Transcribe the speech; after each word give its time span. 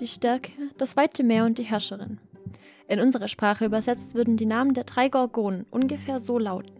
die 0.00 0.06
Stärke, 0.06 0.52
das 0.78 0.96
weite 0.96 1.22
Meer 1.22 1.44
und 1.44 1.58
die 1.58 1.64
Herrscherin. 1.64 2.18
In 2.88 3.00
unserer 3.00 3.28
Sprache 3.28 3.64
übersetzt 3.64 4.14
würden 4.14 4.36
die 4.36 4.46
Namen 4.46 4.74
der 4.74 4.84
drei 4.84 5.08
Gorgonen 5.08 5.66
ungefähr 5.70 6.20
so 6.20 6.38
lauten. 6.38 6.76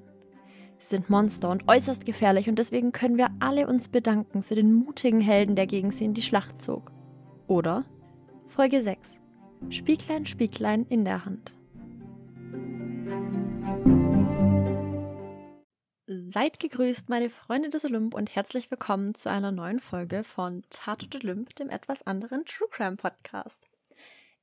Sie 0.78 0.88
sind 0.88 1.10
Monster 1.10 1.50
und 1.50 1.66
äußerst 1.68 2.04
gefährlich 2.04 2.48
und 2.48 2.58
deswegen 2.58 2.92
können 2.92 3.16
wir 3.16 3.30
alle 3.40 3.66
uns 3.66 3.88
bedanken 3.88 4.42
für 4.42 4.54
den 4.54 4.74
mutigen 4.74 5.20
Helden, 5.20 5.56
der 5.56 5.66
gegen 5.66 5.90
sie 5.90 6.04
in 6.04 6.14
die 6.14 6.22
Schlacht 6.22 6.60
zog. 6.60 6.92
Oder 7.46 7.84
Folge 8.46 8.82
6. 8.82 9.16
Spieglein, 9.70 10.26
Spieglein 10.26 10.86
in 10.88 11.04
der 11.04 11.24
Hand. 11.24 11.54
Seid 16.28 16.58
gegrüßt, 16.58 17.08
meine 17.08 17.30
Freunde 17.30 17.70
des 17.70 17.84
Olymp, 17.84 18.12
und 18.12 18.34
herzlich 18.34 18.68
willkommen 18.68 19.14
zu 19.14 19.30
einer 19.30 19.52
neuen 19.52 19.78
Folge 19.78 20.24
von 20.24 20.64
Tatort 20.70 21.14
Olymp, 21.14 21.54
dem 21.54 21.70
etwas 21.70 22.04
anderen 22.04 22.44
True 22.44 22.66
Crime 22.68 22.96
Podcast. 22.96 23.68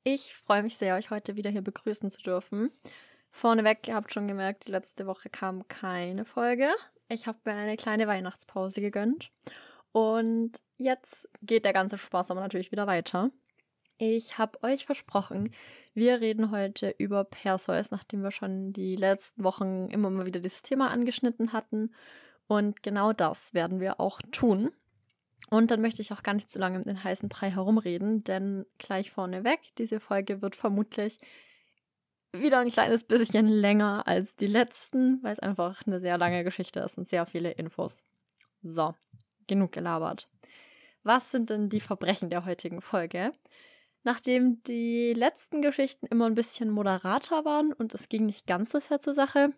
Ich 0.06 0.34
freue 0.34 0.64
mich 0.64 0.78
sehr, 0.78 0.96
euch 0.96 1.10
heute 1.10 1.36
wieder 1.36 1.50
hier 1.50 1.62
begrüßen 1.62 2.10
zu 2.10 2.22
dürfen. 2.22 2.72
Vorneweg, 3.32 3.86
ihr 3.86 3.96
habt 3.96 4.14
schon 4.14 4.30
gemerkt, 4.30 4.66
die 4.66 4.72
letzte 4.72 5.08
Woche 5.08 5.30
kam 5.30 5.68
keine 5.68 6.24
Folge. 6.24 6.70
Ich 7.10 7.28
habe 7.28 7.40
mir 7.44 7.54
eine 7.54 7.76
kleine 7.76 8.08
Weihnachtspause 8.08 8.80
gegönnt. 8.80 9.30
Und 9.92 10.64
jetzt 10.78 11.28
geht 11.42 11.66
der 11.66 11.74
ganze 11.74 11.98
Spaß 11.98 12.32
aber 12.32 12.40
natürlich 12.40 12.72
wieder 12.72 12.88
weiter. 12.88 13.30
Ich 13.98 14.38
habe 14.38 14.62
euch 14.64 14.86
versprochen, 14.86 15.54
wir 15.94 16.20
reden 16.20 16.52
heute 16.52 16.96
über 16.98 17.24
Perseus, 17.24 17.92
nachdem 17.92 18.24
wir 18.24 18.32
schon 18.32 18.74
die 18.74 18.96
letzten 18.96 19.44
Wochen 19.44 19.88
immer 19.90 20.10
mal 20.10 20.26
wieder 20.26 20.40
dieses 20.40 20.64
Thema 20.64 20.90
angeschnitten 20.90 21.54
hatten. 21.54 21.94
Und 22.48 22.84
genau 22.84 23.14
das 23.14 23.54
werden 23.54 23.80
wir 23.80 24.00
auch 24.00 24.20
tun. 24.32 24.72
Und 25.50 25.72
dann 25.72 25.82
möchte 25.82 26.02
ich 26.02 26.12
auch 26.12 26.24
gar 26.24 26.34
nicht 26.34 26.52
zu 26.52 26.60
lange 26.60 26.78
um 26.78 26.84
den 26.84 27.04
heißen 27.04 27.30
Brei 27.30 27.52
herumreden, 27.52 28.24
denn 28.24 28.66
gleich 28.78 29.12
vorneweg, 29.12 29.60
diese 29.78 30.00
Folge 30.00 30.42
wird 30.42 30.56
vermutlich 30.56 31.20
wieder 32.32 32.60
ein 32.60 32.72
kleines 32.72 33.04
bisschen 33.04 33.48
länger 33.48 34.08
als 34.08 34.36
die 34.36 34.48
letzten, 34.48 35.22
weil 35.22 35.34
es 35.34 35.40
einfach 35.40 35.86
eine 35.86 36.00
sehr 36.00 36.18
lange 36.18 36.44
Geschichte 36.44 36.80
ist 36.80 36.98
und 36.98 37.08
sehr 37.08 37.26
viele 37.26 37.52
Infos. 37.52 38.04
So, 38.64 38.96
genug 39.48 39.72
gelabert. 39.72 40.30
Was 41.04 41.32
sind 41.32 41.50
denn 41.50 41.70
die 41.70 41.82
Verbrechen 41.82 42.30
der 42.30 42.46
heutigen 42.46 42.82
Folge? 42.82 43.32
Nachdem 44.04 44.62
die 44.64 45.14
letzten 45.14 45.62
Geschichten 45.62 46.06
immer 46.08 46.26
ein 46.26 46.36
bisschen 46.36 46.70
moderater 46.70 47.46
waren 47.46 47.72
und 47.72 47.94
es 47.94 48.10
ging 48.10 48.26
nicht 48.26 48.48
ganz 48.48 48.72
so 48.72 48.80
sehr 48.80 49.00
zur 49.00 49.14
Sache, 49.14 49.52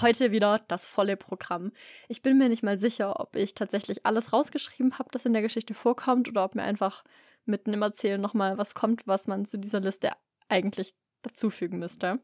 heute 0.00 0.32
wieder 0.32 0.60
das 0.68 0.86
volle 0.86 1.16
Programm. 1.16 1.72
Ich 2.08 2.22
bin 2.22 2.38
mir 2.38 2.48
nicht 2.48 2.62
mal 2.62 2.78
sicher, 2.78 3.20
ob 3.20 3.36
ich 3.36 3.54
tatsächlich 3.54 4.06
alles 4.06 4.32
rausgeschrieben 4.32 4.98
habe, 4.98 5.10
das 5.12 5.26
in 5.26 5.34
der 5.34 5.42
Geschichte 5.42 5.74
vorkommt, 5.74 6.28
oder 6.28 6.44
ob 6.44 6.54
mir 6.54 6.62
einfach 6.62 7.04
mitten 7.44 7.74
im 7.74 7.82
Erzählen 7.82 8.20
nochmal 8.20 8.56
was 8.56 8.74
kommt, 8.74 9.06
was 9.06 9.26
man 9.26 9.44
zu 9.44 9.58
dieser 9.58 9.80
Liste 9.80 10.12
eigentlich 10.48 10.94
dazufügen 11.20 11.78
müsste. 11.78 12.20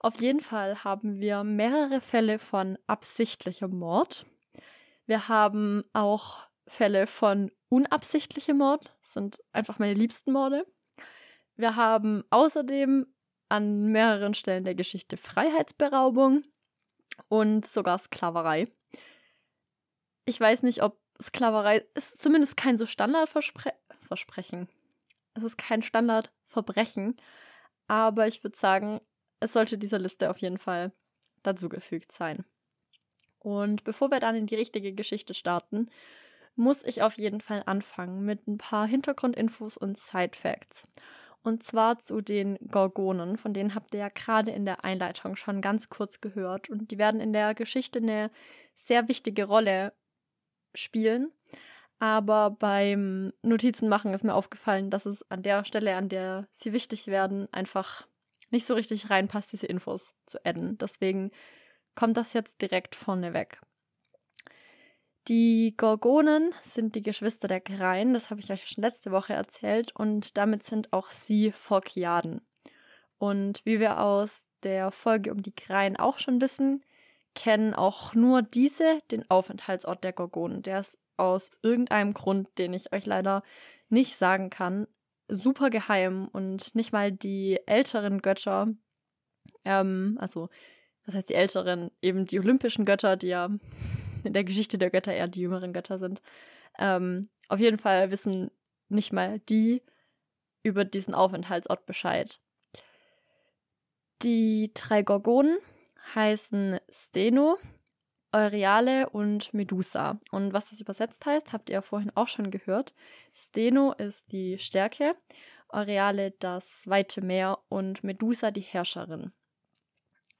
Auf 0.00 0.20
jeden 0.20 0.40
Fall 0.40 0.84
haben 0.84 1.20
wir 1.20 1.44
mehrere 1.44 2.00
Fälle 2.00 2.38
von 2.38 2.78
absichtlichem 2.86 3.78
Mord. 3.78 4.26
Wir 5.06 5.28
haben 5.28 5.84
auch 5.92 6.47
Fälle 6.68 7.06
von 7.06 7.50
unabsichtlichem 7.68 8.58
Mord, 8.58 8.96
das 9.02 9.14
sind 9.14 9.42
einfach 9.52 9.78
meine 9.78 9.94
liebsten 9.94 10.32
Morde. 10.32 10.66
Wir 11.56 11.76
haben 11.76 12.24
außerdem 12.30 13.06
an 13.48 13.86
mehreren 13.86 14.34
Stellen 14.34 14.64
der 14.64 14.74
Geschichte 14.74 15.16
Freiheitsberaubung 15.16 16.44
und 17.28 17.66
sogar 17.66 17.98
Sklaverei. 17.98 18.66
Ich 20.24 20.38
weiß 20.38 20.62
nicht, 20.62 20.82
ob 20.82 21.00
Sklaverei 21.20 21.84
ist 21.94 22.22
zumindest 22.22 22.56
kein 22.56 22.78
so 22.78 22.86
Standardversprechen. 22.86 24.68
Es 25.34 25.42
ist 25.42 25.58
kein 25.58 25.82
Standardverbrechen, 25.82 27.16
aber 27.86 28.28
ich 28.28 28.44
würde 28.44 28.56
sagen, 28.56 29.00
es 29.40 29.52
sollte 29.52 29.78
dieser 29.78 29.98
Liste 29.98 30.30
auf 30.30 30.38
jeden 30.38 30.58
Fall 30.58 30.92
dazugefügt 31.42 32.12
sein. 32.12 32.44
Und 33.38 33.84
bevor 33.84 34.10
wir 34.10 34.20
dann 34.20 34.36
in 34.36 34.46
die 34.46 34.56
richtige 34.56 34.92
Geschichte 34.92 35.32
starten, 35.34 35.90
muss 36.58 36.82
ich 36.84 37.02
auf 37.02 37.14
jeden 37.14 37.40
Fall 37.40 37.62
anfangen 37.66 38.24
mit 38.24 38.46
ein 38.46 38.58
paar 38.58 38.86
Hintergrundinfos 38.86 39.78
und 39.78 39.96
Side-Facts. 39.96 40.88
Und 41.42 41.62
zwar 41.62 41.98
zu 41.98 42.20
den 42.20 42.58
Gorgonen, 42.68 43.38
von 43.38 43.54
denen 43.54 43.74
habt 43.74 43.94
ihr 43.94 44.00
ja 44.00 44.08
gerade 44.08 44.50
in 44.50 44.64
der 44.64 44.84
Einleitung 44.84 45.36
schon 45.36 45.60
ganz 45.60 45.88
kurz 45.88 46.20
gehört. 46.20 46.68
Und 46.68 46.90
die 46.90 46.98
werden 46.98 47.20
in 47.20 47.32
der 47.32 47.54
Geschichte 47.54 48.00
eine 48.00 48.30
sehr 48.74 49.08
wichtige 49.08 49.44
Rolle 49.44 49.92
spielen. 50.74 51.32
Aber 52.00 52.50
beim 52.50 53.32
Notizenmachen 53.42 54.12
ist 54.12 54.24
mir 54.24 54.34
aufgefallen, 54.34 54.90
dass 54.90 55.06
es 55.06 55.28
an 55.30 55.42
der 55.42 55.64
Stelle, 55.64 55.96
an 55.96 56.08
der 56.08 56.46
sie 56.50 56.72
wichtig 56.72 57.06
werden, 57.06 57.48
einfach 57.52 58.06
nicht 58.50 58.66
so 58.66 58.74
richtig 58.74 59.10
reinpasst, 59.10 59.52
diese 59.52 59.66
Infos 59.66 60.16
zu 60.26 60.44
adden. 60.44 60.78
Deswegen 60.78 61.30
kommt 61.94 62.16
das 62.16 62.32
jetzt 62.32 62.62
direkt 62.62 62.94
vorne 62.94 63.32
weg. 63.32 63.60
Die 65.28 65.74
Gorgonen 65.76 66.54
sind 66.62 66.94
die 66.94 67.02
Geschwister 67.02 67.48
der 67.48 67.60
Greien, 67.60 68.14
das 68.14 68.30
habe 68.30 68.40
ich 68.40 68.50
euch 68.50 68.66
schon 68.66 68.82
letzte 68.82 69.10
Woche 69.10 69.34
erzählt, 69.34 69.94
und 69.94 70.38
damit 70.38 70.62
sind 70.62 70.90
auch 70.94 71.10
sie 71.10 71.52
Phorkiaden. 71.52 72.40
Und 73.18 73.60
wie 73.66 73.78
wir 73.78 74.00
aus 74.00 74.46
der 74.62 74.90
Folge 74.90 75.30
um 75.30 75.42
die 75.42 75.54
Greien 75.54 75.96
auch 75.96 76.18
schon 76.18 76.40
wissen, 76.40 76.82
kennen 77.34 77.74
auch 77.74 78.14
nur 78.14 78.40
diese 78.40 79.00
den 79.10 79.30
Aufenthaltsort 79.30 80.02
der 80.02 80.14
Gorgonen. 80.14 80.62
Der 80.62 80.80
ist 80.80 80.98
aus 81.18 81.50
irgendeinem 81.62 82.14
Grund, 82.14 82.48
den 82.56 82.72
ich 82.72 82.92
euch 82.92 83.04
leider 83.04 83.42
nicht 83.90 84.16
sagen 84.16 84.48
kann, 84.48 84.86
super 85.28 85.68
geheim 85.68 86.28
und 86.32 86.74
nicht 86.74 86.92
mal 86.92 87.12
die 87.12 87.60
älteren 87.66 88.22
Götter, 88.22 88.68
ähm, 89.66 90.16
also 90.20 90.48
was 91.04 91.14
heißt 91.14 91.28
die 91.28 91.34
älteren, 91.34 91.90
eben 92.00 92.24
die 92.24 92.38
olympischen 92.40 92.86
Götter, 92.86 93.16
die 93.16 93.28
ja 93.28 93.50
in 94.24 94.32
der 94.32 94.44
Geschichte 94.44 94.78
der 94.78 94.90
Götter 94.90 95.12
eher 95.12 95.28
die 95.28 95.40
jüngeren 95.40 95.72
Götter 95.72 95.98
sind. 95.98 96.20
Ähm, 96.78 97.28
auf 97.48 97.60
jeden 97.60 97.78
Fall 97.78 98.10
wissen 98.10 98.50
nicht 98.88 99.12
mal 99.12 99.40
die 99.48 99.82
über 100.62 100.84
diesen 100.84 101.14
Aufenthaltsort 101.14 101.86
Bescheid. 101.86 102.40
Die 104.22 104.70
drei 104.74 105.02
Gorgonen 105.02 105.58
heißen 106.14 106.78
Steno, 106.90 107.58
Eureale 108.32 109.08
und 109.10 109.54
Medusa. 109.54 110.18
Und 110.32 110.52
was 110.52 110.70
das 110.70 110.80
übersetzt 110.80 111.24
heißt, 111.24 111.52
habt 111.52 111.70
ihr 111.70 111.74
ja 111.74 111.82
vorhin 111.82 112.12
auch 112.14 112.28
schon 112.28 112.50
gehört. 112.50 112.94
Steno 113.32 113.92
ist 113.92 114.32
die 114.32 114.58
Stärke, 114.58 115.14
Eureale 115.68 116.32
das 116.32 116.86
weite 116.86 117.20
Meer 117.20 117.58
und 117.68 118.02
Medusa 118.02 118.50
die 118.50 118.60
Herrscherin. 118.60 119.32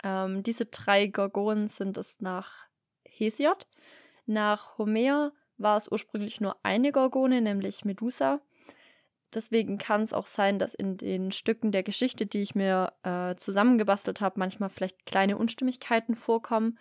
Ähm, 0.03 0.43
diese 0.43 0.67
drei 0.67 1.07
Gorgonen 1.07 1.69
sind 1.69 1.97
es 1.97 2.21
nach 2.21 2.68
Hesiod. 3.19 3.67
Nach 4.27 4.79
Homer 4.79 5.33
war 5.57 5.77
es 5.77 5.91
ursprünglich 5.91 6.41
nur 6.41 6.57
eine 6.63 6.93
Gorgone, 6.93 7.41
nämlich 7.41 7.85
Medusa. 7.85 8.41
Deswegen 9.35 9.77
kann 9.77 10.03
es 10.03 10.13
auch 10.13 10.27
sein, 10.27 10.59
dass 10.59 10.75
in 10.75 10.97
den 10.97 11.33
Stücken 11.33 11.71
der 11.71 11.83
Geschichte, 11.83 12.25
die 12.25 12.41
ich 12.41 12.55
mir 12.55 12.93
äh, 13.03 13.35
zusammengebastelt 13.35 14.21
habe, 14.21 14.39
manchmal 14.39 14.71
vielleicht 14.71 15.05
kleine 15.05 15.37
Unstimmigkeiten 15.37 16.15
vorkommen. 16.15 16.79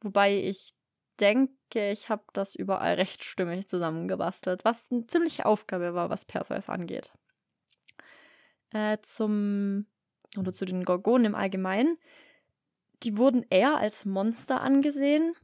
Wobei 0.00 0.36
ich 0.36 0.74
denke, 1.20 1.90
ich 1.90 2.10
habe 2.10 2.24
das 2.34 2.54
überall 2.54 2.94
recht 2.96 3.24
stimmig 3.24 3.68
zusammengebastelt, 3.68 4.64
was 4.64 4.90
eine 4.90 5.06
ziemliche 5.06 5.46
Aufgabe 5.46 5.94
war, 5.94 6.10
was 6.10 6.26
Perseus 6.26 6.68
angeht. 6.68 7.12
Äh, 8.72 8.98
zum 9.02 9.86
oder 10.36 10.52
zu 10.52 10.66
den 10.66 10.84
Gorgonen 10.84 11.26
im 11.26 11.34
Allgemeinen. 11.34 11.96
Die 13.02 13.16
wurden 13.16 13.44
eher 13.48 13.78
als 13.78 14.04
Monster 14.04 14.60
angesehen 14.60 15.34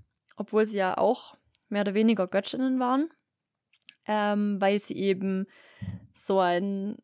obwohl 0.42 0.66
sie 0.66 0.78
ja 0.78 0.98
auch 0.98 1.36
mehr 1.69 1.82
oder 1.82 1.94
weniger 1.94 2.26
Göttinnen 2.26 2.80
waren, 2.80 3.10
ähm, 4.06 4.61
weil 4.61 4.81
sie 4.81 4.96
eben 4.96 5.46
so 6.12 6.40
ein 6.40 6.96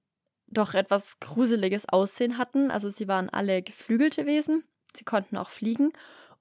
doch 0.49 0.75
etwas 0.75 1.21
gruseliges 1.21 1.89
Aussehen 1.89 2.37
hatten. 2.37 2.71
Also 2.73 2.89
sie 2.91 3.07
waren 3.07 3.31
alle 3.31 3.63
geflügelte 3.63 4.27
Wesen, 4.27 4.65
sie 4.93 5.05
konnten 5.05 5.37
auch 5.37 5.51
fliegen 5.51 5.93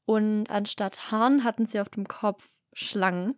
und 0.05 0.49
anstatt 0.49 1.11
Haaren 1.11 1.43
hatten 1.43 1.67
sie 1.67 1.79
auf 1.79 1.89
dem 1.89 2.07
Kopf 2.07 2.49
Schlangen. 2.73 3.35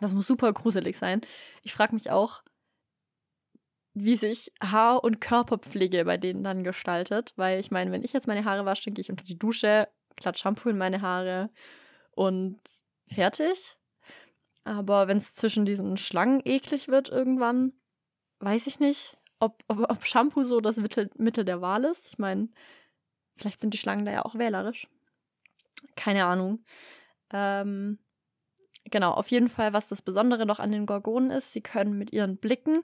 Das 0.00 0.14
muss 0.14 0.28
super 0.28 0.52
gruselig 0.52 0.96
sein. 0.96 1.22
Ich 1.62 1.72
frage 1.72 1.94
mich 1.94 2.10
auch, 2.10 2.42
wie 3.94 4.14
sich 4.14 4.52
Haar- 4.62 5.02
und 5.02 5.20
Körperpflege 5.20 6.04
bei 6.04 6.16
denen 6.16 6.44
dann 6.44 6.62
gestaltet, 6.62 7.32
weil 7.34 7.58
ich 7.58 7.72
meine, 7.72 7.90
wenn 7.90 8.04
ich 8.04 8.12
jetzt 8.12 8.28
meine 8.28 8.44
Haare 8.44 8.64
wasche, 8.64 8.92
gehe 8.92 9.00
ich 9.00 9.10
unter 9.10 9.24
die 9.24 9.38
Dusche, 9.38 9.88
klatsch 10.16 10.38
Shampoo 10.40 10.68
in 10.68 10.78
meine 10.78 11.00
Haare, 11.00 11.50
und 12.18 12.58
fertig. 13.06 13.78
Aber 14.64 15.06
wenn 15.06 15.18
es 15.18 15.36
zwischen 15.36 15.64
diesen 15.64 15.96
Schlangen 15.96 16.42
eklig 16.44 16.88
wird 16.88 17.08
irgendwann, 17.08 17.72
weiß 18.40 18.66
ich 18.66 18.80
nicht, 18.80 19.16
ob, 19.38 19.62
ob, 19.68 19.88
ob 19.88 20.04
Shampoo 20.04 20.42
so 20.42 20.60
das 20.60 20.78
Mittel, 20.78 21.10
Mittel 21.16 21.44
der 21.44 21.60
Wahl 21.60 21.84
ist. 21.84 22.08
Ich 22.08 22.18
meine, 22.18 22.48
vielleicht 23.36 23.60
sind 23.60 23.72
die 23.72 23.78
Schlangen 23.78 24.04
da 24.04 24.10
ja 24.10 24.24
auch 24.24 24.34
wählerisch. 24.34 24.88
Keine 25.94 26.24
Ahnung. 26.24 26.64
Ähm, 27.32 28.00
genau, 28.84 29.12
auf 29.12 29.30
jeden 29.30 29.48
Fall, 29.48 29.72
was 29.72 29.88
das 29.88 30.02
Besondere 30.02 30.44
noch 30.44 30.58
an 30.58 30.72
den 30.72 30.86
Gorgonen 30.86 31.30
ist, 31.30 31.52
sie 31.52 31.62
können 31.62 31.96
mit 31.98 32.12
ihren 32.12 32.36
Blicken 32.36 32.82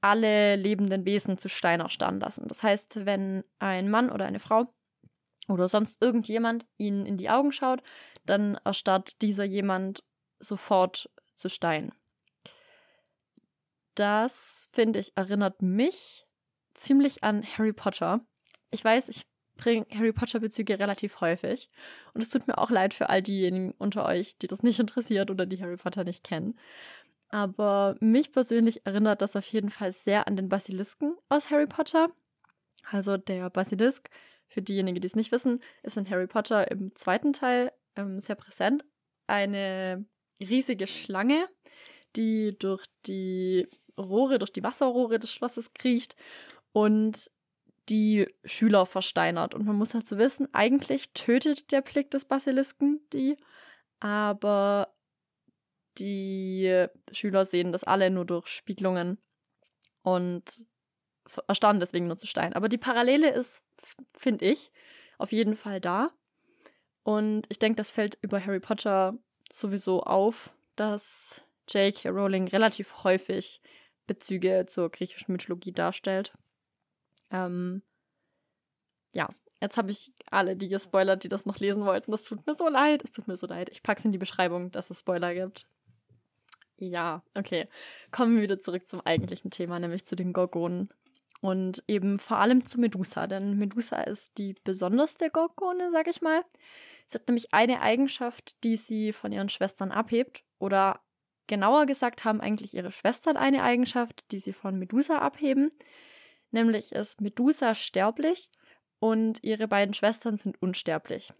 alle 0.00 0.56
lebenden 0.56 1.04
Wesen 1.04 1.38
zu 1.38 1.48
Stein 1.48 1.78
erstarren 1.78 2.18
lassen. 2.18 2.48
Das 2.48 2.64
heißt, 2.64 3.06
wenn 3.06 3.44
ein 3.60 3.88
Mann 3.88 4.10
oder 4.10 4.24
eine 4.24 4.40
Frau 4.40 4.74
oder 5.48 5.68
sonst 5.68 6.00
irgendjemand 6.02 6.66
ihnen 6.76 7.06
in 7.06 7.16
die 7.16 7.30
Augen 7.30 7.52
schaut, 7.52 7.82
dann 8.24 8.54
erstarrt 8.64 9.20
dieser 9.22 9.44
jemand 9.44 10.04
sofort 10.38 11.10
zu 11.34 11.48
Stein. 11.48 11.92
Das, 13.94 14.68
finde 14.72 14.98
ich, 14.98 15.16
erinnert 15.16 15.62
mich 15.62 16.26
ziemlich 16.74 17.22
an 17.22 17.42
Harry 17.42 17.72
Potter. 17.72 18.20
Ich 18.70 18.84
weiß, 18.84 19.08
ich 19.08 19.26
bringe 19.56 19.86
Harry 19.90 20.12
Potter-Bezüge 20.12 20.78
relativ 20.78 21.20
häufig. 21.20 21.68
Und 22.14 22.22
es 22.22 22.30
tut 22.30 22.46
mir 22.46 22.58
auch 22.58 22.70
leid 22.70 22.94
für 22.94 23.08
all 23.10 23.22
diejenigen 23.22 23.72
unter 23.72 24.06
euch, 24.06 24.38
die 24.38 24.46
das 24.46 24.62
nicht 24.62 24.80
interessiert 24.80 25.30
oder 25.30 25.46
die 25.46 25.60
Harry 25.60 25.76
Potter 25.76 26.04
nicht 26.04 26.24
kennen. 26.24 26.58
Aber 27.28 27.96
mich 28.00 28.32
persönlich 28.32 28.84
erinnert 28.86 29.22
das 29.22 29.36
auf 29.36 29.46
jeden 29.46 29.70
Fall 29.70 29.92
sehr 29.92 30.26
an 30.26 30.36
den 30.36 30.48
Basilisken 30.48 31.16
aus 31.28 31.50
Harry 31.50 31.66
Potter. 31.66 32.08
Also 32.90 33.16
der 33.16 33.48
Basilisk, 33.50 34.10
für 34.52 34.62
diejenigen, 34.62 35.00
die 35.00 35.06
es 35.06 35.16
nicht 35.16 35.32
wissen, 35.32 35.60
ist 35.82 35.96
in 35.96 36.08
Harry 36.08 36.26
Potter 36.26 36.70
im 36.70 36.94
zweiten 36.94 37.32
Teil 37.32 37.72
ähm, 37.96 38.20
sehr 38.20 38.36
präsent. 38.36 38.84
Eine 39.26 40.04
riesige 40.40 40.86
Schlange, 40.86 41.48
die 42.16 42.56
durch 42.58 42.84
die 43.06 43.66
Rohre, 43.98 44.38
durch 44.38 44.52
die 44.52 44.62
Wasserrohre 44.62 45.18
des 45.18 45.32
Schlosses 45.32 45.72
kriecht 45.72 46.16
und 46.72 47.30
die 47.88 48.28
Schüler 48.44 48.86
versteinert. 48.86 49.54
Und 49.54 49.64
man 49.64 49.76
muss 49.76 49.90
dazu 49.90 50.18
wissen, 50.18 50.48
eigentlich 50.52 51.12
tötet 51.12 51.72
der 51.72 51.82
Blick 51.82 52.10
des 52.10 52.24
Basilisken 52.24 53.00
die, 53.12 53.36
aber 54.00 54.94
die 55.98 56.86
Schüler 57.10 57.44
sehen 57.44 57.72
das 57.72 57.84
alle 57.84 58.10
nur 58.10 58.24
durch 58.24 58.48
Spiegelungen 58.48 59.18
und 60.02 60.66
erstarren 61.46 61.80
deswegen 61.80 62.06
nur 62.06 62.16
zu 62.16 62.26
Stein. 62.26 62.52
Aber 62.52 62.68
die 62.68 62.78
Parallele 62.78 63.30
ist, 63.30 63.62
finde 64.16 64.46
ich, 64.46 64.70
auf 65.18 65.32
jeden 65.32 65.56
Fall 65.56 65.80
da. 65.80 66.10
Und 67.02 67.46
ich 67.48 67.58
denke, 67.58 67.76
das 67.76 67.90
fällt 67.90 68.18
über 68.22 68.44
Harry 68.44 68.60
Potter 68.60 69.14
sowieso 69.50 70.02
auf, 70.02 70.52
dass 70.76 71.42
J.K. 71.68 72.08
Rowling 72.08 72.48
relativ 72.48 73.04
häufig 73.04 73.60
Bezüge 74.06 74.66
zur 74.66 74.90
griechischen 74.90 75.32
Mythologie 75.32 75.72
darstellt. 75.72 76.32
Ähm, 77.30 77.82
ja, 79.14 79.28
jetzt 79.60 79.76
habe 79.76 79.90
ich 79.90 80.12
alle 80.30 80.56
die 80.56 80.68
gespoilert, 80.68 81.24
die 81.24 81.28
das 81.28 81.46
noch 81.46 81.58
lesen 81.58 81.84
wollten. 81.84 82.10
Das 82.10 82.22
tut 82.22 82.46
mir 82.46 82.54
so 82.54 82.68
leid. 82.68 83.02
Es 83.04 83.12
tut 83.12 83.28
mir 83.28 83.36
so 83.36 83.46
leid. 83.46 83.68
Ich 83.70 83.82
packe 83.82 83.98
es 83.98 84.04
in 84.04 84.12
die 84.12 84.18
Beschreibung, 84.18 84.70
dass 84.70 84.90
es 84.90 85.00
Spoiler 85.00 85.34
gibt. 85.34 85.66
Ja, 86.78 87.22
okay. 87.34 87.66
Kommen 88.10 88.34
wir 88.34 88.42
wieder 88.42 88.58
zurück 88.58 88.88
zum 88.88 89.00
eigentlichen 89.00 89.50
Thema, 89.50 89.78
nämlich 89.78 90.04
zu 90.04 90.16
den 90.16 90.32
Gorgonen. 90.32 90.88
Und 91.42 91.82
eben 91.88 92.20
vor 92.20 92.38
allem 92.38 92.64
zu 92.64 92.78
Medusa, 92.78 93.26
denn 93.26 93.58
Medusa 93.58 94.00
ist 94.02 94.38
die 94.38 94.54
besonderste 94.62 95.28
Gorgone, 95.28 95.90
sag 95.90 96.06
ich 96.06 96.22
mal. 96.22 96.44
Sie 97.06 97.18
hat 97.18 97.26
nämlich 97.26 97.52
eine 97.52 97.80
Eigenschaft, 97.80 98.62
die 98.62 98.76
sie 98.76 99.12
von 99.12 99.32
ihren 99.32 99.48
Schwestern 99.48 99.90
abhebt. 99.90 100.44
Oder 100.60 101.00
genauer 101.48 101.86
gesagt 101.86 102.24
haben 102.24 102.40
eigentlich 102.40 102.74
ihre 102.74 102.92
Schwestern 102.92 103.36
eine 103.36 103.64
Eigenschaft, 103.64 104.24
die 104.30 104.38
sie 104.38 104.52
von 104.52 104.78
Medusa 104.78 105.18
abheben. 105.18 105.70
Nämlich 106.52 106.92
ist 106.92 107.20
Medusa 107.20 107.74
sterblich 107.74 108.48
und 109.00 109.42
ihre 109.42 109.66
beiden 109.66 109.94
Schwestern 109.94 110.36
sind 110.36 110.62
unsterblich. 110.62 111.32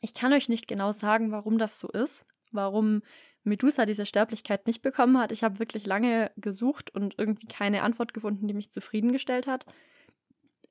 Ich 0.00 0.14
kann 0.14 0.32
euch 0.32 0.48
nicht 0.48 0.66
genau 0.66 0.92
sagen, 0.92 1.30
warum 1.30 1.58
das 1.58 1.78
so 1.78 1.88
ist, 1.88 2.24
warum 2.52 3.02
Medusa 3.46 3.86
diese 3.86 4.06
Sterblichkeit 4.06 4.66
nicht 4.66 4.82
bekommen 4.82 5.18
hat. 5.18 5.32
Ich 5.32 5.44
habe 5.44 5.58
wirklich 5.58 5.86
lange 5.86 6.30
gesucht 6.36 6.94
und 6.94 7.14
irgendwie 7.18 7.46
keine 7.46 7.82
Antwort 7.82 8.12
gefunden, 8.12 8.48
die 8.48 8.54
mich 8.54 8.72
zufriedengestellt 8.72 9.46
hat. 9.46 9.66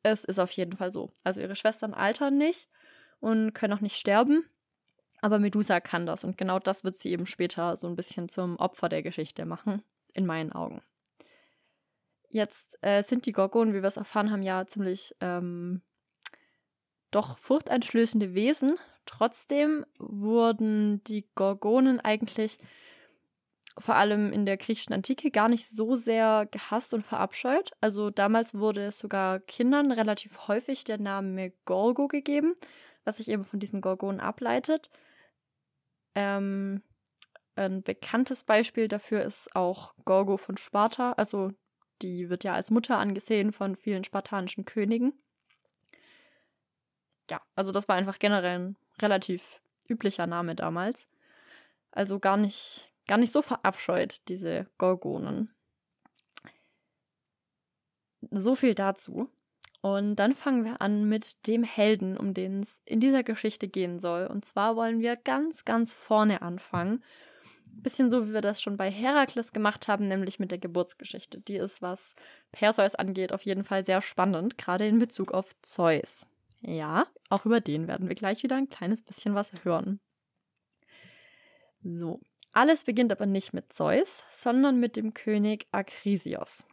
Es 0.03 0.23
ist 0.23 0.39
auf 0.39 0.51
jeden 0.51 0.77
Fall 0.77 0.91
so. 0.91 1.11
Also 1.23 1.41
ihre 1.41 1.55
Schwestern 1.55 1.93
altern 1.93 2.37
nicht 2.37 2.69
und 3.19 3.53
können 3.53 3.73
auch 3.73 3.81
nicht 3.81 3.97
sterben. 3.97 4.45
Aber 5.21 5.39
Medusa 5.39 5.79
kann 5.79 6.05
das 6.05 6.23
und 6.23 6.37
genau 6.37 6.59
das 6.59 6.83
wird 6.83 6.95
sie 6.95 7.11
eben 7.11 7.25
später 7.25 7.75
so 7.77 7.87
ein 7.87 7.95
bisschen 7.95 8.29
zum 8.29 8.57
Opfer 8.57 8.89
der 8.89 9.01
Geschichte 9.01 9.45
machen, 9.45 9.81
in 10.13 10.25
meinen 10.25 10.51
Augen. 10.51 10.81
Jetzt 12.29 12.77
äh, 12.81 13.01
sind 13.01 13.25
die 13.25 13.31
Gorgonen, 13.31 13.73
wie 13.73 13.81
wir 13.81 13.87
es 13.87 13.97
erfahren 13.97 14.29
haben, 14.29 14.43
ja 14.43 14.67
ziemlich 14.67 15.15
ähm, 15.21 15.81
doch 17.11 17.39
furchteinflößende 17.39 18.33
Wesen. 18.33 18.77
Trotzdem 19.05 19.85
wurden 19.97 21.03
die 21.03 21.25
Gorgonen 21.35 21.99
eigentlich 21.99 22.57
vor 23.77 23.95
allem 23.95 24.31
in 24.31 24.45
der 24.45 24.57
griechischen 24.57 24.93
Antike 24.93 25.31
gar 25.31 25.49
nicht 25.49 25.67
so 25.67 25.95
sehr 25.95 26.47
gehasst 26.49 26.93
und 26.93 27.05
verabscheut. 27.05 27.71
Also 27.81 28.09
damals 28.09 28.55
wurde 28.55 28.91
sogar 28.91 29.39
Kindern 29.39 29.91
relativ 29.91 30.47
häufig 30.47 30.85
der 30.85 30.97
Name 30.97 31.51
Gorgo 31.65 32.07
gegeben, 32.07 32.55
was 33.03 33.17
sich 33.17 33.29
eben 33.29 33.43
von 33.43 33.59
diesen 33.59 33.81
Gorgonen 33.81 34.21
ableitet. 34.21 34.89
Ähm, 36.15 36.81
ein 37.55 37.83
bekanntes 37.83 38.43
Beispiel 38.43 38.87
dafür 38.87 39.23
ist 39.23 39.55
auch 39.55 39.93
Gorgo 40.05 40.37
von 40.37 40.57
Sparta, 40.57 41.13
also 41.13 41.51
die 42.01 42.29
wird 42.29 42.43
ja 42.43 42.53
als 42.53 42.71
Mutter 42.71 42.97
angesehen 42.97 43.51
von 43.51 43.75
vielen 43.75 44.03
spartanischen 44.03 44.65
Königen. 44.65 45.13
Ja, 47.29 47.41
also 47.55 47.71
das 47.71 47.87
war 47.87 47.95
einfach 47.95 48.19
generell 48.19 48.59
ein 48.59 48.75
relativ 49.01 49.61
üblicher 49.87 50.27
Name 50.27 50.55
damals. 50.55 51.09
Also 51.91 52.19
gar 52.19 52.37
nicht, 52.37 52.91
gar 53.07 53.17
nicht 53.17 53.31
so 53.31 53.41
verabscheut, 53.41 54.21
diese 54.27 54.67
Gorgonen. 54.77 55.53
So 58.31 58.55
viel 58.55 58.75
dazu. 58.75 59.29
Und 59.81 60.15
dann 60.15 60.33
fangen 60.33 60.65
wir 60.65 60.81
an 60.81 61.07
mit 61.07 61.47
dem 61.47 61.63
Helden, 61.63 62.17
um 62.17 62.33
den 62.33 62.61
es 62.61 62.81
in 62.85 62.99
dieser 62.99 63.21
Geschichte 63.21 63.67
gehen 63.67 63.99
soll. 63.99 64.25
Und 64.25 64.43
zwar 64.43 64.75
wollen 64.75 64.99
wir 64.99 65.15
ganz, 65.15 65.63
ganz 65.63 65.93
vorne 65.93 66.41
anfangen 66.41 67.03
bisschen 67.81 68.09
so, 68.09 68.27
wie 68.27 68.33
wir 68.33 68.41
das 68.41 68.61
schon 68.61 68.77
bei 68.77 68.89
Herakles 68.89 69.51
gemacht 69.51 69.87
haben, 69.87 70.07
nämlich 70.07 70.39
mit 70.39 70.51
der 70.51 70.57
Geburtsgeschichte. 70.57 71.39
Die 71.39 71.55
ist, 71.55 71.81
was 71.81 72.15
Perseus 72.51 72.95
angeht, 72.95 73.31
auf 73.31 73.43
jeden 73.43 73.63
Fall 73.63 73.83
sehr 73.83 74.01
spannend, 74.01 74.57
gerade 74.57 74.87
in 74.87 74.99
Bezug 74.99 75.31
auf 75.31 75.51
Zeus. 75.61 76.25
Ja, 76.67 77.05
auch 77.29 77.45
über 77.45 77.61
den 77.61 77.87
werden 77.87 78.07
wir 78.07 78.15
gleich 78.15 78.41
wieder 78.41 78.55
ein 78.55 78.69
kleines 78.69 79.03
bisschen 79.03 79.35
was 79.35 79.51
hören. 79.63 79.99
So, 81.83 82.19
alles 82.53 82.83
beginnt 82.83 83.11
aber 83.11 83.27
nicht 83.27 83.53
mit 83.53 83.71
Zeus, 83.71 84.23
sondern 84.31 84.79
mit 84.79 84.95
dem 84.95 85.13
König 85.13 85.67
Akrisios. 85.71 86.65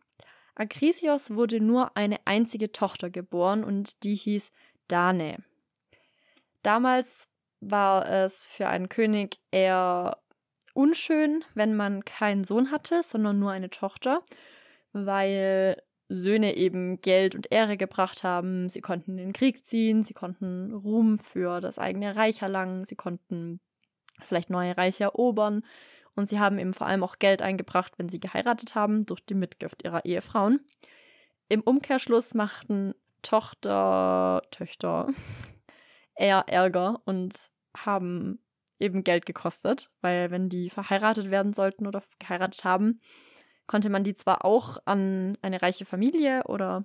Akrisios 0.54 1.34
wurde 1.34 1.60
nur 1.60 1.94
eine 1.94 2.18
einzige 2.24 2.72
Tochter 2.72 3.10
geboren 3.10 3.64
und 3.64 4.02
die 4.02 4.14
hieß 4.14 4.50
Danae. 4.88 5.36
Damals 6.62 7.28
war 7.60 8.08
es 8.08 8.46
für 8.46 8.68
einen 8.68 8.88
König 8.88 9.40
eher 9.50 10.22
unschön, 10.72 11.44
wenn 11.54 11.76
man 11.76 12.02
keinen 12.06 12.44
Sohn 12.44 12.70
hatte, 12.70 13.02
sondern 13.02 13.38
nur 13.38 13.50
eine 13.50 13.68
Tochter, 13.68 14.22
weil 14.92 15.82
Söhne 16.14 16.56
eben 16.56 17.00
Geld 17.00 17.34
und 17.34 17.50
Ehre 17.50 17.76
gebracht 17.76 18.22
haben. 18.22 18.68
Sie 18.68 18.80
konnten 18.80 19.12
in 19.12 19.16
den 19.28 19.32
Krieg 19.32 19.66
ziehen, 19.66 20.04
sie 20.04 20.14
konnten 20.14 20.72
Ruhm 20.72 21.18
für 21.18 21.60
das 21.60 21.78
eigene 21.78 22.16
Reich 22.16 22.42
erlangen, 22.42 22.84
sie 22.84 22.96
konnten 22.96 23.60
vielleicht 24.20 24.50
neue 24.50 24.76
Reiche 24.76 25.04
erobern 25.04 25.62
und 26.14 26.28
sie 26.28 26.38
haben 26.38 26.58
eben 26.58 26.72
vor 26.72 26.86
allem 26.86 27.02
auch 27.02 27.18
Geld 27.18 27.42
eingebracht, 27.42 27.94
wenn 27.98 28.08
sie 28.08 28.20
geheiratet 28.20 28.74
haben, 28.74 29.06
durch 29.06 29.24
die 29.24 29.34
Mitgift 29.34 29.82
ihrer 29.84 30.04
Ehefrauen. 30.04 30.60
Im 31.48 31.62
Umkehrschluss 31.62 32.34
machten 32.34 32.94
Tochter, 33.22 34.42
Töchter 34.50 35.08
eher 36.14 36.44
Ärger 36.48 37.00
und 37.04 37.50
haben 37.76 38.38
eben 38.78 39.04
Geld 39.04 39.26
gekostet, 39.26 39.90
weil 40.00 40.30
wenn 40.30 40.48
die 40.48 40.68
verheiratet 40.68 41.30
werden 41.30 41.52
sollten 41.52 41.86
oder 41.86 42.02
geheiratet 42.18 42.64
haben, 42.64 42.98
konnte 43.66 43.90
man 43.90 44.04
die 44.04 44.14
zwar 44.14 44.44
auch 44.44 44.78
an 44.84 45.38
eine 45.42 45.62
reiche 45.62 45.84
Familie 45.84 46.44
oder 46.44 46.84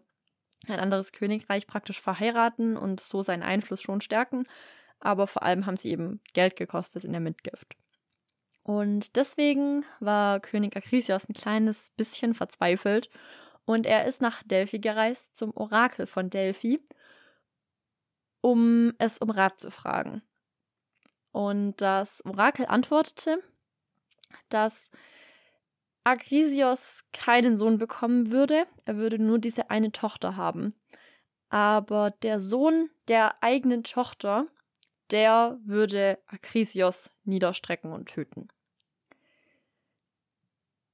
ein 0.67 0.79
anderes 0.79 1.11
Königreich 1.11 1.67
praktisch 1.67 2.01
verheiraten 2.01 2.77
und 2.77 2.99
so 2.99 3.21
seinen 3.21 3.43
Einfluss 3.43 3.81
schon 3.81 4.01
stärken, 4.01 4.45
aber 4.99 5.27
vor 5.27 5.43
allem 5.43 5.65
haben 5.65 5.77
sie 5.77 5.91
eben 5.91 6.21
Geld 6.33 6.55
gekostet 6.55 7.03
in 7.03 7.11
der 7.11 7.21
Mitgift. 7.21 7.75
Und 8.63 9.15
deswegen 9.15 9.85
war 9.99 10.39
König 10.39 10.75
Akrisios 10.75 11.29
ein 11.29 11.33
kleines 11.33 11.91
bisschen 11.91 12.33
verzweifelt 12.33 13.09
und 13.65 13.85
er 13.85 14.05
ist 14.05 14.21
nach 14.21 14.43
Delphi 14.43 14.79
gereist 14.79 15.35
zum 15.35 15.55
Orakel 15.55 16.05
von 16.05 16.29
Delphi, 16.29 16.81
um 18.41 18.93
es 18.97 19.19
um 19.19 19.29
Rat 19.29 19.59
zu 19.59 19.71
fragen. 19.71 20.21
Und 21.31 21.81
das 21.81 22.25
Orakel 22.25 22.65
antwortete, 22.65 23.41
dass 24.49 24.89
Akrisios 26.07 27.03
keinen 27.11 27.57
Sohn 27.57 27.77
bekommen 27.77 28.31
würde, 28.31 28.65
er 28.85 28.95
würde 28.95 29.19
nur 29.19 29.39
diese 29.39 29.69
eine 29.69 29.91
Tochter 29.91 30.37
haben. 30.37 30.73
Aber 31.49 32.11
der 32.11 32.39
Sohn 32.39 32.89
der 33.09 33.43
eigenen 33.43 33.83
Tochter, 33.83 34.47
der 35.11 35.57
würde 35.65 36.17
Akrisios 36.27 37.09
niederstrecken 37.25 37.91
und 37.91 38.07
töten. 38.07 38.47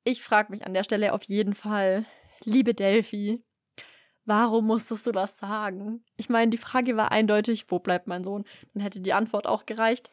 Ich 0.03 0.23
frage 0.23 0.51
mich 0.51 0.65
an 0.65 0.73
der 0.73 0.83
Stelle 0.83 1.13
auf 1.13 1.21
jeden 1.21 1.53
Fall, 1.53 2.07
liebe 2.43 2.73
Delphi, 2.73 3.43
warum 4.25 4.65
musstest 4.65 5.05
du 5.05 5.11
das 5.11 5.37
sagen? 5.37 6.03
Ich 6.17 6.29
meine, 6.29 6.49
die 6.49 6.57
Frage 6.57 6.97
war 6.97 7.11
eindeutig, 7.11 7.65
wo 7.69 7.77
bleibt 7.77 8.07
mein 8.07 8.23
Sohn? 8.23 8.45
Dann 8.73 8.81
hätte 8.81 8.99
die 8.99 9.13
Antwort 9.13 9.45
auch 9.45 9.67
gereicht. 9.67 10.09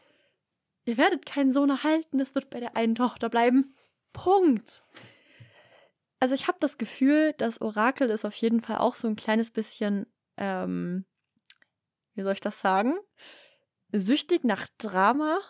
Ihr 0.84 0.98
werdet 0.98 1.24
keinen 1.24 1.52
Sohn 1.52 1.70
erhalten, 1.70 2.20
es 2.20 2.34
wird 2.34 2.50
bei 2.50 2.60
der 2.60 2.76
einen 2.76 2.94
Tochter 2.94 3.30
bleiben. 3.30 3.74
Punkt. 4.12 4.82
Also 6.18 6.34
ich 6.34 6.48
habe 6.48 6.58
das 6.60 6.78
Gefühl, 6.78 7.34
das 7.38 7.60
Orakel 7.60 8.10
ist 8.10 8.24
auf 8.24 8.34
jeden 8.34 8.60
Fall 8.60 8.78
auch 8.78 8.94
so 8.94 9.08
ein 9.08 9.16
kleines 9.16 9.50
bisschen, 9.50 10.06
ähm, 10.36 11.06
wie 12.14 12.22
soll 12.22 12.34
ich 12.34 12.40
das 12.40 12.60
sagen? 12.60 12.94
Süchtig 13.92 14.44
nach 14.44 14.66
Drama. 14.78 15.40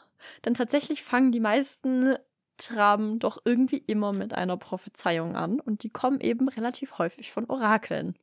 Denn 0.44 0.54
tatsächlich 0.54 1.02
fangen 1.02 1.32
die 1.32 1.40
meisten 1.40 2.16
Traben 2.56 3.18
doch 3.18 3.38
irgendwie 3.44 3.78
immer 3.78 4.12
mit 4.12 4.34
einer 4.34 4.56
Prophezeiung 4.56 5.34
an 5.34 5.60
und 5.60 5.82
die 5.82 5.88
kommen 5.88 6.20
eben 6.20 6.48
relativ 6.48 6.98
häufig 6.98 7.32
von 7.32 7.48
Orakeln. 7.48 8.16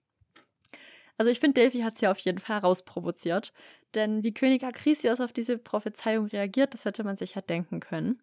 Also 1.18 1.32
ich 1.32 1.40
finde, 1.40 1.60
Delphi 1.60 1.80
hat 1.82 1.96
es 1.96 2.02
ja 2.02 2.12
auf 2.12 2.20
jeden 2.20 2.38
Fall 2.38 2.58
herausprovoziert, 2.58 3.52
denn 3.96 4.24
wie 4.24 4.34
König 4.34 4.64
Akrisios 4.64 5.20
auf 5.20 5.34
diese 5.34 5.58
Prophezeiung 5.58 6.28
reagiert, 6.28 6.76
das 6.76 6.86
hätte 6.86 7.04
man 7.04 7.16
sich 7.16 7.34
ja 7.34 7.42
denken 7.42 7.80
können. 7.80 8.22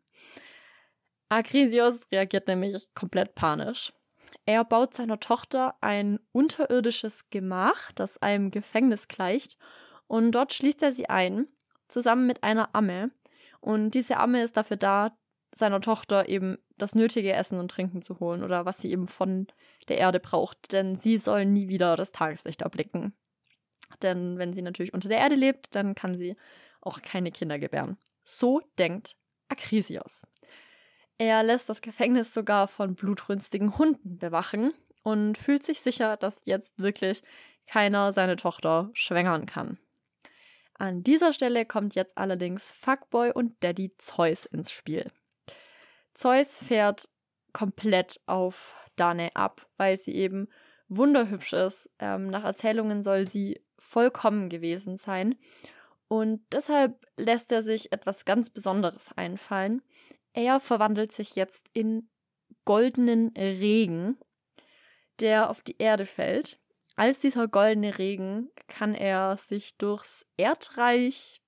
Akrisios 1.29 2.01
reagiert 2.13 2.49
nämlich 2.49 2.89
komplett 2.95 3.35
panisch. 3.35 3.93
Er 4.47 4.65
baut 4.65 4.95
seiner 4.95 5.21
Tochter 5.21 5.75
ein 5.81 6.19
unterirdisches 6.33 7.31
Gemach, 7.31 7.93
das 7.93 8.21
einem 8.21 8.51
Gefängnis 8.51 9.09
gleicht, 9.09 9.59
und 10.07 10.33
dort 10.33 10.53
schließt 10.53 10.83
er 10.83 10.93
sie 10.93 11.09
ein, 11.09 11.47
zusammen 11.89 12.27
mit 12.27 12.43
einer 12.43 12.75
Amme. 12.75 13.11
Und 13.61 13.93
diese 13.93 14.19
Amme 14.19 14.43
ist 14.43 14.57
dafür 14.57 14.77
da, 14.77 15.17
seiner 15.55 15.81
Tochter 15.81 16.29
eben 16.29 16.59
das 16.77 16.95
nötige 16.95 17.33
Essen 17.33 17.59
und 17.59 17.71
Trinken 17.71 18.03
zu 18.03 18.19
holen 18.19 18.43
oder 18.43 18.67
was 18.67 18.79
sie 18.79 18.91
eben 18.91 19.07
von 19.07 19.47
der 19.89 19.99
Erde 19.99 20.19
braucht, 20.19 20.73
denn 20.73 20.97
sie 20.97 21.17
soll 21.17 21.47
nie 21.47 21.69
wieder 21.69 21.97
das 21.97 22.13
Tageslicht 22.13 22.63
erblicken. 22.63 23.15
Denn 24.03 24.39
wenn 24.39 24.53
sie 24.53 24.63
natürlich 24.63 24.93
unter 24.93 25.09
der 25.09 25.19
Erde 25.19 25.37
lebt, 25.37 25.75
dann 25.75 25.95
kann 25.95 26.17
sie 26.17 26.37
auch 26.81 27.01
keine 27.03 27.31
Kinder 27.31 27.59
gebären. 27.59 27.97
So 28.25 28.61
denkt 28.79 29.17
Akrisios. 29.49 30.23
Er 31.19 31.43
lässt 31.43 31.69
das 31.69 31.81
Gefängnis 31.81 32.35
sogar 32.35 32.67
von 32.67 32.95
blutrünstigen 32.95 33.79
Hunden 33.79 34.19
bewachen 34.19 34.73
und 35.03 35.39
fühlt 35.39 35.63
sich 35.63 35.81
sicher, 35.81 36.17
dass 36.17 36.45
jetzt 36.45 36.79
wirklich 36.79 37.23
keiner 37.67 38.13
seine 38.13 38.37
Tochter 38.37 38.91
schwängern 38.95 39.47
kann. 39.47 39.79
An 40.77 41.05
dieser 41.05 41.33
Stelle 41.33 41.65
kommt 41.67 41.95
jetzt 41.95 42.19
allerdings 42.19 42.71
Fuckboy 42.71 43.31
und 43.31 43.63
Daddy 43.63 43.93
Zeus 43.99 44.45
ins 44.47 44.73
Spiel. 44.73 45.11
Zeus 46.15 46.59
fährt 46.59 47.09
komplett 47.53 48.21
auf 48.27 48.91
Dane 48.97 49.31
ab, 49.35 49.67
weil 49.77 49.97
sie 49.97 50.15
eben 50.15 50.49
wunderhübsch 50.89 51.53
ist. 51.53 51.91
Ähm, 52.01 52.27
nach 52.29 52.45
Erzählungen 52.45 53.03
soll 53.03 53.27
sie 53.27 53.61
vollkommen 53.79 54.49
gewesen 54.49 54.97
sein. 54.97 55.37
Und 56.09 56.45
deshalb 56.53 57.07
lässt 57.17 57.53
er 57.53 57.63
sich 57.63 57.93
etwas 57.93 58.25
ganz 58.25 58.51
Besonderes 58.51 59.13
einfallen. 59.17 59.83
Er 60.35 60.61
verwandelt 60.61 61.13
sich 61.13 61.37
jetzt 61.37 61.69
in 61.73 62.11
goldenen 62.65 63.29
Regen, 63.37 64.19
der 65.21 65.49
auf 65.49 65.63
die 65.63 65.79
Erde 65.79 66.07
fällt. 66.07 66.61
Als 66.97 67.21
dieser 67.21 67.49
goldene 67.49 67.99
Regen 67.99 68.51
kann 68.69 68.95
er 68.95 69.37
sich 69.37 69.77
durchs 69.79 70.27
Erdreich 70.37 71.41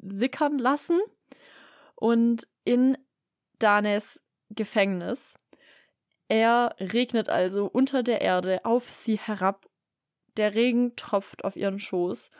sickern 0.00 0.58
lassen 0.58 1.00
und 1.96 2.46
in 2.64 2.96
Danes 3.58 4.20
Gefängnis. 4.50 5.34
Er 6.28 6.76
regnet 6.78 7.28
also 7.30 7.66
unter 7.66 8.02
der 8.02 8.20
Erde 8.20 8.64
auf 8.64 8.90
sie 8.90 9.18
herab. 9.18 9.66
Der 10.36 10.54
Regen 10.54 10.94
tropft 10.96 11.44
auf 11.44 11.56
ihren 11.56 11.80
Schoß. 11.80 12.30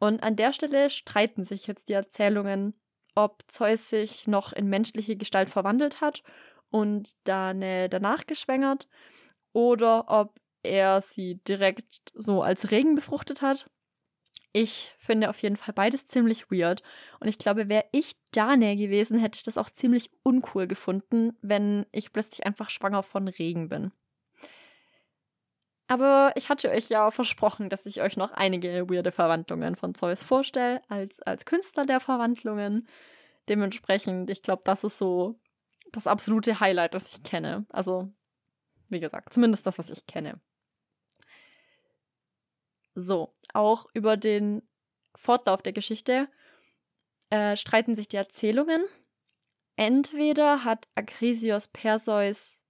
Und 0.00 0.22
an 0.22 0.36
der 0.36 0.52
Stelle 0.52 0.90
streiten 0.90 1.44
sich 1.44 1.66
jetzt 1.66 1.88
die 1.88 1.94
Erzählungen, 1.94 2.74
ob 3.18 3.42
Zeus 3.48 3.90
sich 3.90 4.28
noch 4.28 4.52
in 4.52 4.68
menschliche 4.68 5.16
Gestalt 5.16 5.50
verwandelt 5.50 6.00
hat 6.00 6.22
und 6.70 7.10
Dane 7.24 7.88
danach 7.88 8.26
geschwängert 8.26 8.86
oder 9.52 10.08
ob 10.08 10.40
er 10.62 11.00
sie 11.00 11.40
direkt 11.48 12.12
so 12.14 12.42
als 12.42 12.70
Regen 12.70 12.94
befruchtet 12.94 13.42
hat. 13.42 13.68
Ich 14.52 14.94
finde 14.98 15.30
auf 15.30 15.42
jeden 15.42 15.56
Fall 15.56 15.74
beides 15.74 16.06
ziemlich 16.06 16.50
weird. 16.50 16.82
Und 17.18 17.26
ich 17.26 17.38
glaube, 17.38 17.68
wäre 17.68 17.86
ich 17.90 18.12
Dane 18.30 18.76
gewesen, 18.76 19.18
hätte 19.18 19.36
ich 19.36 19.42
das 19.42 19.58
auch 19.58 19.68
ziemlich 19.68 20.10
uncool 20.22 20.68
gefunden, 20.68 21.36
wenn 21.42 21.86
ich 21.90 22.12
plötzlich 22.12 22.46
einfach 22.46 22.70
schwanger 22.70 23.02
von 23.02 23.26
Regen 23.26 23.68
bin. 23.68 23.90
Aber 25.88 26.32
ich 26.36 26.50
hatte 26.50 26.70
euch 26.70 26.90
ja 26.90 27.10
versprochen, 27.10 27.70
dass 27.70 27.86
ich 27.86 28.02
euch 28.02 28.18
noch 28.18 28.32
einige 28.32 28.90
weirde 28.90 29.10
Verwandlungen 29.10 29.74
von 29.74 29.94
Zeus 29.94 30.22
vorstelle, 30.22 30.82
als, 30.88 31.20
als 31.20 31.46
Künstler 31.46 31.86
der 31.86 31.98
Verwandlungen. 31.98 32.86
Dementsprechend, 33.48 34.28
ich 34.28 34.42
glaube, 34.42 34.62
das 34.64 34.84
ist 34.84 34.98
so 34.98 35.40
das 35.90 36.06
absolute 36.06 36.60
Highlight, 36.60 36.92
das 36.92 37.14
ich 37.14 37.22
kenne. 37.22 37.64
Also, 37.70 38.12
wie 38.90 39.00
gesagt, 39.00 39.32
zumindest 39.32 39.66
das, 39.66 39.78
was 39.78 39.88
ich 39.88 40.06
kenne. 40.06 40.38
So, 42.94 43.32
auch 43.54 43.86
über 43.94 44.18
den 44.18 44.68
Fortlauf 45.14 45.62
der 45.62 45.72
Geschichte 45.72 46.28
äh, 47.30 47.56
streiten 47.56 47.94
sich 47.94 48.08
die 48.08 48.16
Erzählungen. 48.16 48.84
Entweder 49.76 50.64
hat 50.64 50.86
Akrisios 50.96 51.68
Perseus, 51.68 52.60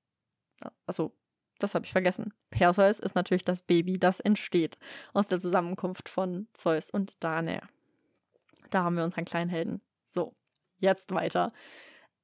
also 0.86 1.17
das 1.58 1.74
habe 1.74 1.84
ich 1.84 1.92
vergessen. 1.92 2.32
Perseus 2.50 3.00
ist 3.00 3.14
natürlich 3.14 3.44
das 3.44 3.62
Baby, 3.62 3.98
das 3.98 4.20
entsteht 4.20 4.78
aus 5.12 5.28
der 5.28 5.40
Zusammenkunft 5.40 6.08
von 6.08 6.48
Zeus 6.54 6.90
und 6.90 7.12
Danae. 7.22 7.60
Da 8.70 8.84
haben 8.84 8.96
wir 8.96 9.04
unseren 9.04 9.24
kleinen 9.24 9.50
Helden. 9.50 9.80
So, 10.04 10.34
jetzt 10.76 11.12
weiter. 11.12 11.52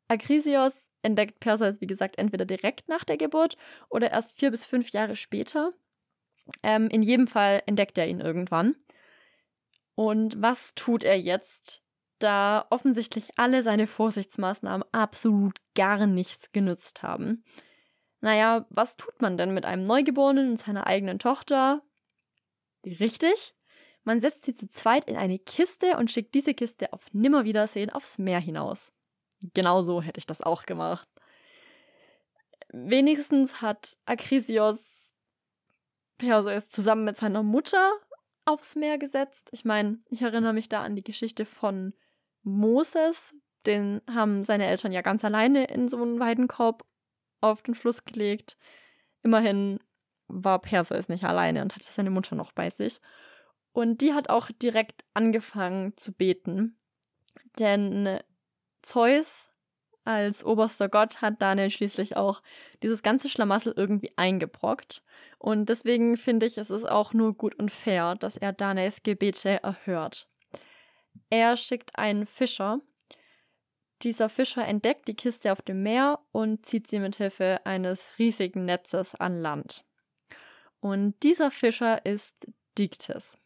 Akrisios 0.08 0.90
entdeckt 1.02 1.40
Perseus, 1.40 1.80
wie 1.80 1.86
gesagt, 1.86 2.18
entweder 2.18 2.44
direkt 2.44 2.88
nach 2.88 3.04
der 3.04 3.16
Geburt 3.16 3.56
oder 3.88 4.10
erst 4.10 4.38
vier 4.38 4.50
bis 4.50 4.64
fünf 4.64 4.90
Jahre 4.90 5.16
später. 5.16 5.72
Ähm, 6.62 6.88
in 6.88 7.02
jedem 7.02 7.26
Fall 7.26 7.62
entdeckt 7.66 7.98
er 7.98 8.06
ihn 8.06 8.20
irgendwann. 8.20 8.76
Und 9.94 10.40
was 10.40 10.74
tut 10.74 11.04
er 11.04 11.18
jetzt, 11.18 11.82
da 12.18 12.66
offensichtlich 12.70 13.30
alle 13.36 13.62
seine 13.62 13.86
Vorsichtsmaßnahmen 13.86 14.86
absolut 14.92 15.58
gar 15.74 16.06
nichts 16.06 16.52
genützt 16.52 17.02
haben? 17.02 17.44
Naja, 18.24 18.64
was 18.70 18.96
tut 18.96 19.20
man 19.20 19.36
denn 19.36 19.52
mit 19.52 19.66
einem 19.66 19.84
Neugeborenen 19.84 20.52
und 20.52 20.56
seiner 20.56 20.86
eigenen 20.86 21.18
Tochter? 21.18 21.82
Richtig, 22.86 23.54
man 24.02 24.18
setzt 24.18 24.46
sie 24.46 24.54
zu 24.54 24.66
zweit 24.70 25.04
in 25.04 25.18
eine 25.18 25.38
Kiste 25.38 25.98
und 25.98 26.10
schickt 26.10 26.34
diese 26.34 26.54
Kiste 26.54 26.94
auf 26.94 27.04
Nimmerwiedersehen 27.12 27.90
aufs 27.90 28.16
Meer 28.16 28.40
hinaus. 28.40 28.94
Genau 29.52 29.82
so 29.82 30.00
hätte 30.00 30.20
ich 30.20 30.26
das 30.26 30.40
auch 30.40 30.64
gemacht. 30.64 31.06
Wenigstens 32.72 33.60
hat 33.60 33.98
Akrisios 34.06 35.12
Perseus 36.16 36.70
zusammen 36.70 37.04
mit 37.04 37.18
seiner 37.18 37.42
Mutter 37.42 37.92
aufs 38.46 38.74
Meer 38.74 38.96
gesetzt. 38.96 39.50
Ich 39.52 39.66
meine, 39.66 39.98
ich 40.08 40.22
erinnere 40.22 40.54
mich 40.54 40.70
da 40.70 40.82
an 40.82 40.96
die 40.96 41.04
Geschichte 41.04 41.44
von 41.44 41.92
Moses. 42.42 43.34
Den 43.66 44.00
haben 44.10 44.44
seine 44.44 44.64
Eltern 44.64 44.92
ja 44.92 45.02
ganz 45.02 45.26
alleine 45.26 45.66
in 45.66 45.90
so 45.90 46.00
einen 46.00 46.18
Weidenkorb 46.20 46.86
auf 47.44 47.62
den 47.62 47.74
Fluss 47.74 48.04
gelegt. 48.04 48.56
Immerhin 49.22 49.78
war 50.28 50.60
Perseus 50.60 51.08
nicht 51.08 51.24
alleine 51.24 51.62
und 51.62 51.74
hatte 51.74 51.86
seine 51.90 52.10
Mutter 52.10 52.34
noch 52.36 52.52
bei 52.52 52.70
sich. 52.70 53.00
Und 53.72 54.02
die 54.02 54.14
hat 54.14 54.28
auch 54.30 54.50
direkt 54.50 55.04
angefangen 55.14 55.96
zu 55.96 56.12
beten. 56.12 56.78
Denn 57.58 58.20
Zeus 58.82 59.48
als 60.04 60.44
oberster 60.44 60.88
Gott 60.88 61.22
hat 61.22 61.40
Daniel 61.40 61.70
schließlich 61.70 62.16
auch 62.16 62.42
dieses 62.82 63.02
ganze 63.02 63.28
Schlamassel 63.28 63.72
irgendwie 63.74 64.10
eingebrockt. 64.16 65.02
Und 65.38 65.70
deswegen 65.70 66.16
finde 66.16 66.46
ich, 66.46 66.58
es 66.58 66.70
ist 66.70 66.84
auch 66.84 67.14
nur 67.14 67.34
gut 67.34 67.54
und 67.54 67.70
fair, 67.70 68.14
dass 68.14 68.36
er 68.36 68.52
Daniels 68.52 69.02
Gebete 69.02 69.62
erhört. 69.62 70.28
Er 71.30 71.56
schickt 71.56 71.98
einen 71.98 72.26
Fischer. 72.26 72.80
Dieser 74.04 74.28
Fischer 74.28 74.66
entdeckt 74.66 75.08
die 75.08 75.14
Kiste 75.14 75.50
auf 75.50 75.62
dem 75.62 75.82
Meer 75.82 76.20
und 76.30 76.66
zieht 76.66 76.86
sie 76.86 76.98
mit 76.98 77.16
Hilfe 77.16 77.60
eines 77.64 78.10
riesigen 78.18 78.66
Netzes 78.66 79.14
an 79.14 79.40
Land. 79.40 79.84
Und 80.80 81.14
dieser 81.22 81.50
Fischer 81.50 82.04
ist 82.04 82.36
Diktis. 82.76 83.38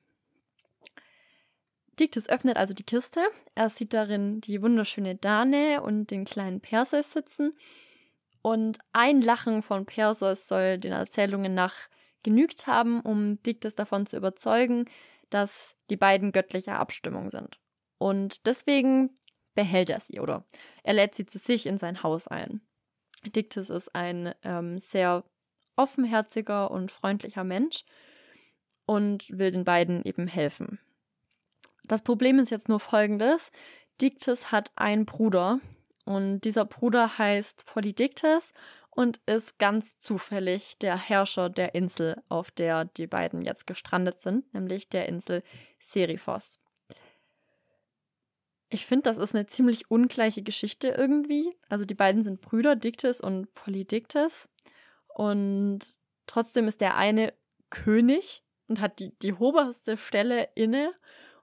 Diktis 2.01 2.29
öffnet 2.29 2.57
also 2.57 2.75
die 2.75 2.83
Kiste. 2.83 3.21
Er 3.55 3.71
sieht 3.71 3.95
darin 3.95 4.41
die 4.41 4.61
wunderschöne 4.61 5.15
Dane 5.15 5.81
und 5.81 6.11
den 6.11 6.25
kleinen 6.25 6.61
Perseus 6.61 7.13
sitzen. 7.13 7.53
Und 8.43 8.79
ein 8.93 9.23
Lachen 9.23 9.63
von 9.63 9.87
Perseus 9.87 10.49
soll 10.49 10.79
den 10.79 10.93
Erzählungen 10.93 11.55
nach 11.55 11.75
genügt 12.25 12.67
haben, 12.67 13.01
um 13.01 13.41
Diktis 13.45 13.77
davon 13.77 14.07
zu 14.07 14.17
überzeugen, 14.17 14.87
dass 15.31 15.77
die 15.89 15.97
beiden 15.97 16.33
göttlicher 16.33 16.81
Abstimmung 16.81 17.31
sind. 17.31 17.61
Und 17.99 18.47
deswegen 18.47 19.11
behält 19.59 19.91
er 19.91 19.99
sie 19.99 20.21
oder 20.21 20.45
er 20.85 20.95
lädt 20.95 21.17
sie 21.17 21.27
zu 21.27 21.37
sich 21.37 21.67
in 21.67 21.79
sein 21.79 22.05
Haus 22.05 22.29
ein. 22.29 22.61
Diktis 23.25 23.71
ist 23.71 23.93
ein 23.93 24.33
ähm, 24.45 24.79
sehr 24.79 25.25
offenherziger 25.75 26.71
und 26.71 26.93
freundlicher 26.93 27.43
Mensch 27.43 27.85
und 28.87 29.37
will 29.37 29.51
den 29.51 29.65
beiden 29.65 30.05
eben 30.05 30.29
helfen. 30.29 30.79
Das 31.89 32.03
Problem 32.03 32.39
ist 32.39 32.51
jetzt 32.51 32.69
nur 32.69 32.79
folgendes. 32.79 33.51
Dictys 34.01 34.53
hat 34.53 34.71
einen 34.77 35.07
Bruder 35.07 35.59
und 36.05 36.43
dieser 36.43 36.65
Bruder 36.65 37.19
heißt 37.19 37.67
Polydictes 37.67 38.53
und 38.91 39.21
ist 39.27 39.59
ganz 39.59 39.99
zufällig 39.99 40.79
der 40.79 40.97
Herrscher 40.97 41.51
der 41.51 41.75
Insel, 41.75 42.23
auf 42.29 42.53
der 42.53 42.85
die 42.85 43.09
beiden 43.09 43.43
jetzt 43.43 43.67
gestrandet 43.67 44.21
sind, 44.21 44.55
nämlich 44.55 44.89
der 44.89 45.09
Insel 45.09 45.43
Seriphos. 45.81 46.61
Ich 48.71 48.87
finde, 48.87 49.05
das 49.05 49.19
ist 49.19 49.35
eine 49.35 49.47
ziemlich 49.47 49.91
ungleiche 49.91 50.43
Geschichte 50.43 50.89
irgendwie. 50.89 51.51
Also 51.69 51.85
die 51.85 51.95
beiden 51.95 52.23
sind 52.23 52.41
Brüder, 52.41 52.77
Dictys 52.77 53.21
und 53.21 53.55
Polydictes. 53.55 54.49
Und 55.09 55.81
trotzdem 56.27 56.69
ist 56.69 56.81
der 56.81 56.97
eine 56.97 57.33
König 57.71 58.45
und 58.69 58.81
hat 58.81 58.99
die, 58.99 59.19
die 59.21 59.33
oberste 59.33 59.97
Stelle 59.97 60.49
inne 60.55 60.93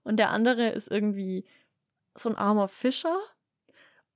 und 0.04 0.18
der 0.18 0.30
andere 0.30 0.70
ist 0.70 0.90
irgendwie 0.90 1.46
so 2.14 2.30
ein 2.30 2.38
armer 2.38 2.68
Fischer. 2.68 3.18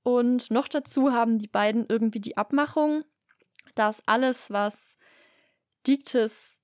Und 0.02 0.50
noch 0.50 0.68
dazu 0.68 1.12
haben 1.12 1.38
die 1.38 1.48
beiden 1.48 1.84
irgendwie 1.88 2.20
die 2.20 2.36
Abmachung, 2.36 3.04
dass 3.74 4.06
alles, 4.06 4.50
was 4.50 4.96
Dictys 5.86 6.62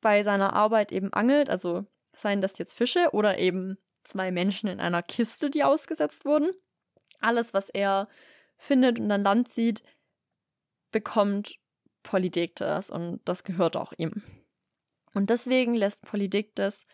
bei 0.00 0.22
seiner 0.22 0.52
Arbeit 0.52 0.92
eben 0.92 1.12
angelt, 1.12 1.50
also 1.50 1.86
seien 2.12 2.40
das 2.40 2.58
jetzt 2.58 2.74
Fische 2.74 3.10
oder 3.12 3.38
eben 3.38 3.78
zwei 4.04 4.30
Menschen 4.30 4.68
in 4.68 4.80
einer 4.80 5.02
Kiste, 5.02 5.50
die 5.50 5.64
ausgesetzt 5.64 6.24
wurden, 6.24 6.50
alles, 7.20 7.54
was 7.54 7.68
er 7.68 8.08
findet 8.56 8.98
und 8.98 9.10
an 9.10 9.22
Land 9.22 9.48
sieht, 9.48 9.82
bekommt 10.90 11.56
Polydektes 12.02 12.90
und 12.90 13.20
das 13.24 13.44
gehört 13.44 13.76
auch 13.76 13.92
ihm. 13.96 14.22
Und 15.14 15.30
deswegen 15.30 15.74
lässt 15.74 16.02
Polydektes 16.02 16.86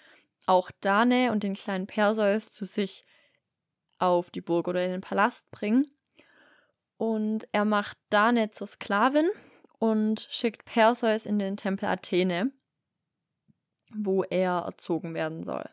auch 0.46 0.70
Dane 0.80 1.32
und 1.32 1.42
den 1.42 1.54
kleinen 1.54 1.86
Perseus 1.86 2.52
zu 2.52 2.64
sich 2.64 3.04
auf 3.98 4.30
die 4.30 4.40
Burg 4.40 4.68
oder 4.68 4.84
in 4.84 4.90
den 4.90 5.00
Palast 5.00 5.50
bringen. 5.50 5.86
Und 6.96 7.46
er 7.52 7.64
macht 7.64 7.98
Dane 8.10 8.50
zur 8.50 8.66
Sklavin 8.66 9.28
und 9.78 10.26
schickt 10.30 10.64
Perseus 10.64 11.26
in 11.26 11.38
den 11.38 11.56
Tempel 11.56 11.88
Athene, 11.88 12.52
wo 13.94 14.22
er 14.22 14.62
erzogen 14.64 15.14
werden 15.14 15.44
soll. 15.44 15.68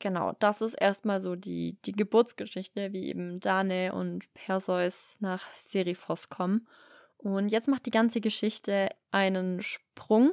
Genau, 0.00 0.32
das 0.38 0.60
ist 0.60 0.74
erstmal 0.74 1.20
so 1.20 1.34
die, 1.34 1.76
die 1.84 1.92
Geburtsgeschichte, 1.92 2.92
wie 2.92 3.08
eben 3.08 3.40
Dane 3.40 3.92
und 3.92 4.32
Perseus 4.34 5.14
nach 5.18 5.44
Seriphos 5.56 6.28
kommen. 6.28 6.68
Und 7.16 7.50
jetzt 7.50 7.66
macht 7.66 7.84
die 7.86 7.90
ganze 7.90 8.20
Geschichte 8.20 8.90
einen 9.10 9.60
Sprung 9.60 10.32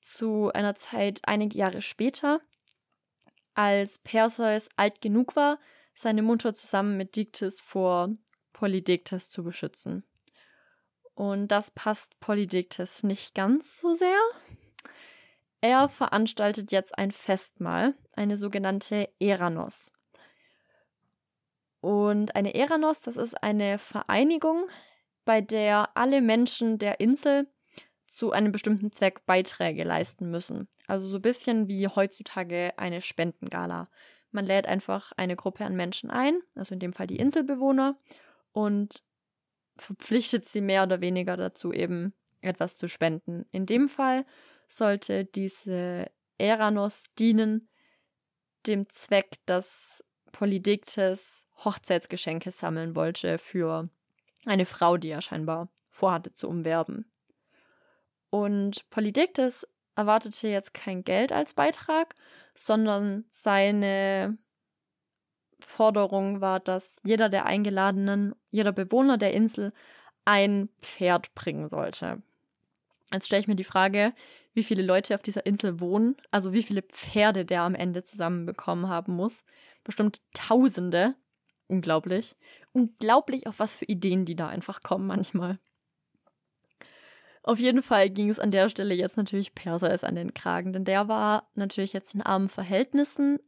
zu 0.00 0.52
einer 0.52 0.76
Zeit 0.76 1.20
einige 1.24 1.58
Jahre 1.58 1.82
später, 1.82 2.40
als 3.54 3.98
Perseus 3.98 4.68
alt 4.76 5.00
genug 5.00 5.34
war, 5.34 5.58
seine 5.92 6.22
Mutter 6.22 6.54
zusammen 6.54 6.96
mit 6.96 7.16
Diktis 7.16 7.60
vor 7.60 8.14
Polydektes 8.52 9.30
zu 9.30 9.42
beschützen. 9.42 10.04
Und 11.14 11.48
das 11.48 11.72
passt 11.72 12.20
Polydektes 12.20 13.02
nicht 13.02 13.34
ganz 13.34 13.80
so 13.80 13.94
sehr. 13.94 14.20
Er 15.60 15.88
veranstaltet 15.88 16.70
jetzt 16.70 16.96
ein 16.96 17.10
Festmahl, 17.10 17.94
eine 18.14 18.36
sogenannte 18.36 19.08
Eranos. 19.18 19.90
Und 21.80 22.36
eine 22.36 22.54
Eranos, 22.54 23.00
das 23.00 23.16
ist 23.16 23.42
eine 23.42 23.78
Vereinigung, 23.78 24.68
bei 25.24 25.40
der 25.40 25.96
alle 25.96 26.20
Menschen 26.20 26.78
der 26.78 27.00
Insel 27.00 27.48
zu 28.06 28.32
einem 28.32 28.50
bestimmten 28.52 28.90
Zweck 28.92 29.26
Beiträge 29.26 29.84
leisten 29.84 30.30
müssen. 30.30 30.68
Also 30.86 31.06
so 31.06 31.16
ein 31.16 31.22
bisschen 31.22 31.68
wie 31.68 31.86
heutzutage 31.86 32.72
eine 32.76 33.00
Spendengala. 33.00 33.88
Man 34.30 34.46
lädt 34.46 34.66
einfach 34.66 35.12
eine 35.16 35.36
Gruppe 35.36 35.64
an 35.64 35.76
Menschen 35.76 36.10
ein, 36.10 36.40
also 36.54 36.74
in 36.74 36.80
dem 36.80 36.92
Fall 36.92 37.06
die 37.06 37.18
Inselbewohner, 37.18 37.98
und 38.52 39.02
verpflichtet 39.76 40.44
sie 40.44 40.60
mehr 40.60 40.82
oder 40.82 41.00
weniger 41.00 41.36
dazu, 41.36 41.72
eben 41.72 42.12
etwas 42.40 42.76
zu 42.76 42.88
spenden. 42.88 43.46
In 43.52 43.66
dem 43.66 43.88
Fall 43.88 44.24
sollte 44.68 45.24
diese 45.24 46.10
Eranos 46.36 47.06
dienen 47.18 47.68
dem 48.66 48.88
Zweck, 48.88 49.38
dass 49.46 50.04
Polydiktes 50.30 51.46
Hochzeitsgeschenke 51.64 52.50
sammeln 52.52 52.94
wollte 52.94 53.38
für 53.38 53.88
eine 54.44 54.66
Frau, 54.66 54.96
die 54.96 55.08
er 55.08 55.20
scheinbar 55.20 55.68
vorhatte 55.90 56.32
zu 56.32 56.48
umwerben. 56.48 57.10
Und 58.30 58.88
Polydektes 58.90 59.66
erwartete 59.96 60.48
jetzt 60.48 60.74
kein 60.74 61.02
Geld 61.02 61.32
als 61.32 61.54
Beitrag, 61.54 62.14
sondern 62.54 63.24
seine 63.30 64.36
Forderung 65.58 66.40
war, 66.40 66.60
dass 66.60 67.00
jeder 67.04 67.28
der 67.28 67.46
Eingeladenen, 67.46 68.34
jeder 68.50 68.72
Bewohner 68.72 69.18
der 69.18 69.32
Insel 69.32 69.72
ein 70.24 70.68
Pferd 70.80 71.34
bringen 71.34 71.68
sollte. 71.68 72.22
Jetzt 73.12 73.26
stelle 73.26 73.40
ich 73.40 73.48
mir 73.48 73.56
die 73.56 73.64
Frage, 73.64 74.12
wie 74.52 74.62
viele 74.62 74.82
Leute 74.82 75.14
auf 75.14 75.22
dieser 75.22 75.46
Insel 75.46 75.80
wohnen, 75.80 76.16
also 76.30 76.52
wie 76.52 76.62
viele 76.62 76.82
Pferde 76.82 77.44
der 77.44 77.62
am 77.62 77.74
Ende 77.74 78.02
zusammenbekommen 78.02 78.88
haben 78.88 79.14
muss. 79.14 79.44
Bestimmt 79.84 80.20
Tausende. 80.34 81.14
Unglaublich. 81.68 82.34
Unglaublich, 82.72 83.46
auf 83.46 83.58
was 83.58 83.76
für 83.76 83.84
Ideen 83.84 84.24
die 84.24 84.36
da 84.36 84.48
einfach 84.48 84.82
kommen 84.82 85.06
manchmal. 85.06 85.58
Auf 87.42 87.58
jeden 87.58 87.82
Fall 87.82 88.10
ging 88.10 88.28
es 88.28 88.38
an 88.38 88.50
der 88.50 88.68
Stelle 88.68 88.94
jetzt 88.94 89.16
natürlich 89.16 89.54
Perseus 89.54 90.04
an 90.04 90.14
den 90.14 90.34
Kragen, 90.34 90.72
denn 90.72 90.84
der 90.84 91.08
war 91.08 91.50
natürlich 91.54 91.94
jetzt 91.94 92.14
in 92.14 92.20
armen 92.20 92.48
Verhältnissen 92.50 93.38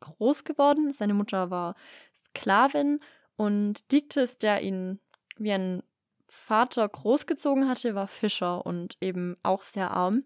groß 0.00 0.44
geworden. 0.44 0.92
Seine 0.92 1.14
Mutter 1.14 1.50
war 1.50 1.74
Sklavin 2.14 3.00
und 3.36 3.92
Diktis, 3.92 4.38
der 4.38 4.62
ihn 4.62 5.00
wie 5.36 5.52
ein 5.52 5.82
Vater 6.28 6.88
großgezogen 6.88 7.68
hatte, 7.68 7.94
war 7.94 8.06
Fischer 8.06 8.64
und 8.64 8.96
eben 9.00 9.34
auch 9.42 9.62
sehr 9.62 9.90
arm. 9.90 10.24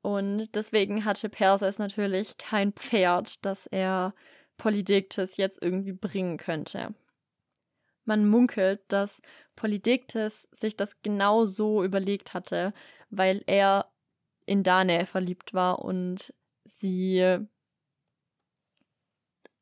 Und 0.00 0.54
deswegen 0.54 1.04
hatte 1.04 1.28
Perseus 1.28 1.78
natürlich 1.78 2.38
kein 2.38 2.72
Pferd, 2.72 3.44
das 3.44 3.66
er 3.66 4.14
Polydektes 4.56 5.36
jetzt 5.36 5.62
irgendwie 5.62 5.92
bringen 5.92 6.38
könnte. 6.38 6.94
Man 8.04 8.26
munkelt, 8.26 8.80
dass 8.88 9.20
Polydektes 9.54 10.48
sich 10.50 10.76
das 10.76 11.02
genau 11.02 11.44
so 11.44 11.84
überlegt 11.84 12.32
hatte, 12.32 12.72
weil 13.10 13.42
er 13.46 13.92
in 14.46 14.62
Danae 14.62 15.04
verliebt 15.04 15.52
war 15.52 15.84
und 15.84 16.32
sie 16.64 17.38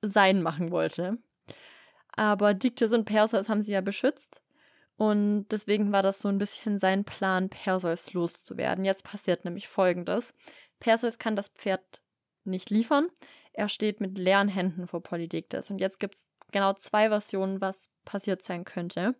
sein 0.00 0.42
machen 0.42 0.70
wollte. 0.70 1.18
Aber 2.12 2.54
Diktes 2.54 2.92
und 2.92 3.04
Perseus 3.04 3.48
haben 3.48 3.62
sie 3.62 3.72
ja 3.72 3.80
beschützt 3.80 4.40
und 4.96 5.46
deswegen 5.48 5.92
war 5.92 6.02
das 6.02 6.20
so 6.20 6.28
ein 6.28 6.38
bisschen 6.38 6.78
sein 6.78 7.04
Plan, 7.04 7.50
Perseus 7.50 8.12
loszuwerden. 8.14 8.84
Jetzt 8.84 9.04
passiert 9.04 9.44
nämlich 9.44 9.68
Folgendes. 9.68 10.34
Perseus 10.80 11.18
kann 11.18 11.36
das 11.36 11.48
Pferd 11.48 12.00
nicht 12.44 12.70
liefern. 12.70 13.08
Er 13.52 13.68
steht 13.68 14.00
mit 14.00 14.16
leeren 14.16 14.48
Händen 14.48 14.86
vor 14.86 15.02
Polydektes. 15.02 15.70
Und 15.70 15.80
jetzt 15.80 16.00
gibt 16.00 16.14
es 16.14 16.28
genau 16.50 16.72
zwei 16.74 17.08
Versionen, 17.08 17.60
was 17.60 17.90
passiert 18.04 18.42
sein 18.42 18.64
könnte. 18.64 19.14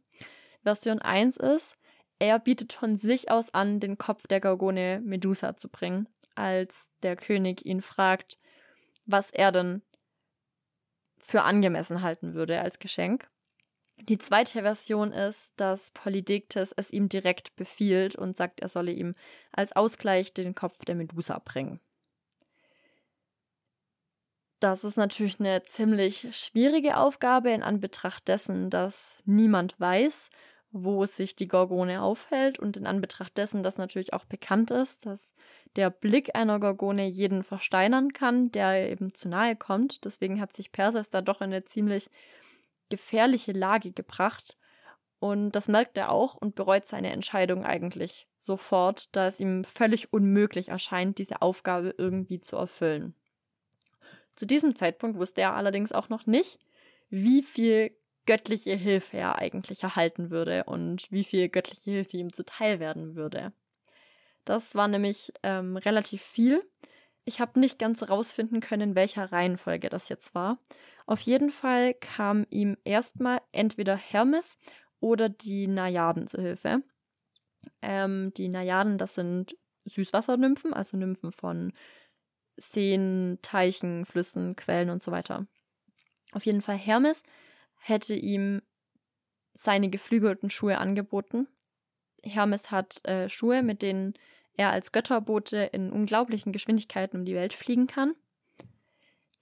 Version 0.63 1.01
1 1.01 1.37
ist, 1.37 1.77
er 2.19 2.39
bietet 2.39 2.73
von 2.73 2.97
sich 2.97 3.31
aus 3.31 3.53
an, 3.53 3.79
den 3.79 3.99
Kopf 3.99 4.27
der 4.27 4.41
Gorgone 4.41 5.03
Medusa 5.05 5.57
zu 5.57 5.69
bringen, 5.69 6.09
als 6.35 6.91
der 7.03 7.17
König 7.17 7.67
ihn 7.67 7.83
fragt, 7.83 8.39
was 9.05 9.31
er 9.31 9.53
denn 9.53 9.83
für 11.19 11.43
angemessen 11.43 12.01
halten 12.03 12.35
würde 12.35 12.61
als 12.61 12.79
Geschenk. 12.79 13.29
Die 13.99 14.19
zweite 14.19 14.63
Version 14.63 15.13
ist, 15.13 15.53
dass 15.57 15.91
Polydektes 15.91 16.73
es 16.77 16.91
ihm 16.91 17.09
direkt 17.09 17.57
befiehlt 17.57 18.15
und 18.15 18.37
sagt, 18.37 18.61
er 18.61 18.69
solle 18.69 18.93
ihm 18.93 19.15
als 19.53 19.75
Ausgleich 19.75 20.33
den 20.35 20.55
Kopf 20.55 20.85
der 20.85 20.95
Medusa 20.95 21.39
bringen. 21.39 21.81
Das 24.61 24.85
ist 24.85 24.97
natürlich 24.97 25.39
eine 25.41 25.63
ziemlich 25.65 26.29
schwierige 26.33 26.97
Aufgabe 26.97 27.51
in 27.51 27.63
Anbetracht 27.63 28.27
dessen, 28.29 28.71
dass 28.71 29.19
niemand 29.25 29.79
weiß, 29.81 30.31
wo 30.73 31.05
sich 31.07 31.37
die 31.37 31.49
Gorgone 31.49 32.03
aufhält 32.03 32.59
und 32.59 32.77
in 32.77 32.87
Anbetracht 32.87 33.37
dessen, 33.37 33.63
dass 33.63 33.79
natürlich 33.79 34.13
auch 34.13 34.25
bekannt 34.25 34.71
ist, 34.71 35.07
dass 35.07 35.35
der 35.77 35.91
Blick 35.91 36.35
einer 36.35 36.59
Gorgone 36.59 37.07
jeden 37.07 37.43
versteinern 37.43 38.13
kann, 38.13 38.51
der 38.51 38.91
eben 38.91 39.15
zu 39.15 39.29
nahe 39.29 39.57
kommt. 39.57 40.05
Deswegen 40.05 40.41
hat 40.41 40.55
sich 40.55 40.73
Perseus 40.73 41.11
da 41.11 41.21
doch 41.21 41.41
in 41.41 41.53
eine 41.53 41.65
ziemlich 41.65 42.11
gefährliche 42.89 43.53
Lage 43.53 43.93
gebracht. 43.93 44.57
Und 45.19 45.53
das 45.53 45.69
merkt 45.69 45.97
er 45.97 46.13
auch 46.13 46.35
und 46.35 46.55
bereut 46.55 46.87
seine 46.87 47.11
Entscheidung 47.11 47.65
eigentlich 47.65 48.29
sofort, 48.37 49.09
da 49.13 49.27
es 49.27 49.41
ihm 49.41 49.65
völlig 49.65 50.13
unmöglich 50.13 50.69
erscheint, 50.69 51.19
diese 51.19 51.43
Aufgabe 51.43 51.95
irgendwie 51.97 52.41
zu 52.41 52.57
erfüllen. 52.57 53.15
Zu 54.35 54.47
diesem 54.47 54.77
Zeitpunkt 54.77 55.19
wusste 55.19 55.41
er 55.41 55.55
allerdings 55.55 55.93
auch 55.93 56.11
noch 56.11 56.27
nicht, 56.27 56.59
wie 57.09 57.43
viel 57.43 57.97
göttliche 58.27 58.75
Hilfe 58.75 59.17
er 59.17 59.39
eigentlich 59.39 59.83
erhalten 59.83 60.31
würde 60.31 60.65
und 60.65 61.11
wie 61.11 61.25
viel 61.25 61.49
göttliche 61.49 61.93
Hilfe 61.93 62.19
ihm 62.19 62.33
zuteil 62.33 62.81
werden 62.81 63.15
würde. 63.15 63.53
Das 64.45 64.75
war 64.75 64.89
nämlich 64.89 65.33
ähm, 65.43 65.77
relativ 65.77 66.23
viel. 66.23 66.61
Ich 67.29 67.41
habe 67.41 67.59
nicht 67.59 67.81
ganz 67.81 68.09
rausfinden 68.09 68.61
können, 68.61 68.91
in 68.91 68.95
welcher 68.95 69.33
Reihenfolge 69.33 69.89
das 69.89 70.09
jetzt 70.09 70.35
war. 70.37 70.59
Auf 71.07 71.21
jeden 71.21 71.51
Fall 71.51 71.93
kam 71.95 72.47
ihm 72.51 72.77
erstmal 72.85 73.41
entweder 73.51 73.97
Hermes 73.97 74.57
oder 75.01 75.29
die 75.29 75.67
Najaden 75.67 76.29
zu 76.29 76.41
Hilfe. 76.41 76.85
Ähm, 77.83 78.33
die 78.37 78.49
Najaden, 78.49 78.97
das 78.97 79.17
sind 79.17 79.57
Süßwassernymphen, 79.87 80.73
also 80.73 80.97
Nymphen 80.97 81.33
von 81.33 81.73
Seen, 82.57 83.41
Teichen, 83.43 84.05
Flüssen, 84.05 84.55
Quellen 84.55 84.89
und 84.89 85.03
so 85.03 85.11
weiter. 85.11 85.49
Auf 86.31 86.47
jeden 86.47 86.63
Fall 86.63 86.77
Hermes 86.77 87.25
hätte 87.83 88.15
ihm 88.15 88.63
seine 89.53 89.91
geflügelten 89.91 90.49
Schuhe 90.49 90.79
angeboten. 90.79 91.49
Hermes 92.23 92.71
hat 92.71 93.05
äh, 93.05 93.29
Schuhe, 93.29 93.65
mit 93.65 93.83
denen 93.83 94.15
er 94.57 94.71
als 94.71 94.93
Götterbote 94.93 95.59
in 95.73 95.93
unglaublichen 95.93 96.53
Geschwindigkeiten 96.53 97.19
um 97.19 97.25
die 97.25 97.35
Welt 97.35 97.55
fliegen 97.55 97.87
kann. 97.87 98.15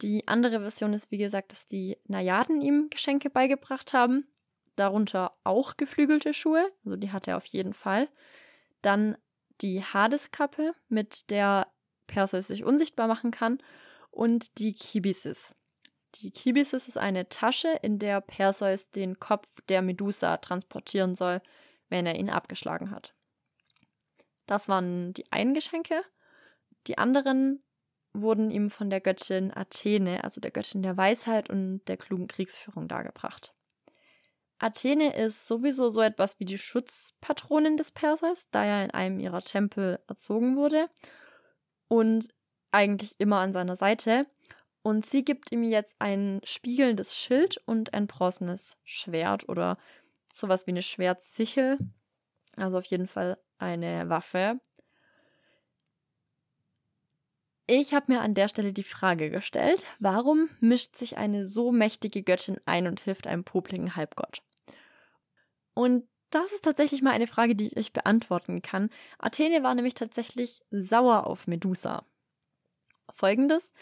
Die 0.02 0.26
andere 0.26 0.60
Version 0.60 0.92
ist, 0.92 1.10
wie 1.10 1.18
gesagt, 1.18 1.52
dass 1.52 1.66
die 1.66 1.96
Najaden 2.06 2.60
ihm 2.60 2.88
Geschenke 2.90 3.30
beigebracht 3.30 3.92
haben. 3.92 4.26
Darunter 4.76 5.32
auch 5.44 5.76
geflügelte 5.76 6.34
Schuhe, 6.34 6.66
also 6.84 6.96
die 6.96 7.12
hat 7.12 7.28
er 7.28 7.36
auf 7.36 7.46
jeden 7.46 7.74
Fall. 7.74 8.08
Dann 8.82 9.16
die 9.60 9.82
Hadeskappe, 9.82 10.72
mit 10.88 11.30
der 11.30 11.68
Perseus 12.08 12.48
sich 12.48 12.64
unsichtbar 12.64 13.06
machen 13.06 13.30
kann. 13.30 13.58
Und 14.10 14.58
die 14.58 14.74
Kibisis. 14.74 15.54
Die 16.16 16.30
Kibisis 16.30 16.86
ist 16.86 16.98
eine 16.98 17.28
Tasche, 17.28 17.78
in 17.82 17.98
der 17.98 18.20
Perseus 18.20 18.90
den 18.90 19.18
Kopf 19.18 19.48
der 19.68 19.82
Medusa 19.82 20.36
transportieren 20.36 21.14
soll, 21.14 21.40
wenn 21.88 22.06
er 22.06 22.16
ihn 22.16 22.30
abgeschlagen 22.30 22.90
hat. 22.90 23.14
Das 24.46 24.68
waren 24.68 25.12
die 25.14 25.30
einen 25.32 25.54
Geschenke. 25.54 26.02
Die 26.86 26.98
anderen 26.98 27.62
wurden 28.12 28.50
ihm 28.50 28.70
von 28.70 28.90
der 28.90 29.00
Göttin 29.00 29.52
Athene, 29.54 30.22
also 30.22 30.40
der 30.40 30.50
Göttin 30.50 30.82
der 30.82 30.96
Weisheit 30.96 31.50
und 31.50 31.84
der 31.86 31.96
klugen 31.96 32.28
Kriegsführung, 32.28 32.86
dargebracht. 32.88 33.54
Athene 34.58 35.14
ist 35.14 35.46
sowieso 35.46 35.88
so 35.88 36.00
etwas 36.00 36.38
wie 36.38 36.44
die 36.44 36.58
Schutzpatronin 36.58 37.76
des 37.76 37.90
Perseus, 37.90 38.48
da 38.50 38.64
er 38.64 38.84
in 38.84 38.90
einem 38.92 39.18
ihrer 39.18 39.42
Tempel 39.42 39.98
erzogen 40.06 40.56
wurde 40.56 40.88
und 41.88 42.28
eigentlich 42.70 43.14
immer 43.18 43.38
an 43.38 43.52
seiner 43.52 43.76
Seite. 43.76 44.22
Und 44.82 45.06
sie 45.06 45.24
gibt 45.24 45.50
ihm 45.50 45.62
jetzt 45.64 45.96
ein 45.98 46.40
spiegelndes 46.44 47.16
Schild 47.16 47.58
und 47.66 47.94
ein 47.94 48.06
bronzenes 48.06 48.76
Schwert 48.84 49.48
oder 49.48 49.76
sowas 50.32 50.66
wie 50.66 50.72
eine 50.72 50.82
Schwertsichel. 50.82 51.78
Also 52.56 52.78
auf 52.78 52.84
jeden 52.84 53.06
Fall 53.06 53.38
eine 53.58 54.08
Waffe. 54.08 54.60
Ich 57.66 57.94
habe 57.94 58.12
mir 58.12 58.20
an 58.20 58.34
der 58.34 58.48
Stelle 58.48 58.72
die 58.74 58.82
Frage 58.82 59.30
gestellt, 59.30 59.86
warum 59.98 60.50
mischt 60.60 60.96
sich 60.96 61.16
eine 61.16 61.46
so 61.46 61.72
mächtige 61.72 62.22
Göttin 62.22 62.60
ein 62.66 62.86
und 62.86 63.00
hilft 63.00 63.26
einem 63.26 63.44
popligen 63.44 63.96
Halbgott? 63.96 64.42
Und 65.72 66.06
das 66.30 66.52
ist 66.52 66.64
tatsächlich 66.64 67.00
mal 67.00 67.12
eine 67.12 67.26
Frage, 67.26 67.54
die 67.54 67.72
ich 67.78 67.92
beantworten 67.92 68.60
kann. 68.60 68.90
Athene 69.18 69.62
war 69.62 69.74
nämlich 69.74 69.94
tatsächlich 69.94 70.62
sauer 70.70 71.26
auf 71.26 71.46
Medusa. 71.46 72.04
Folgendes: 73.08 73.72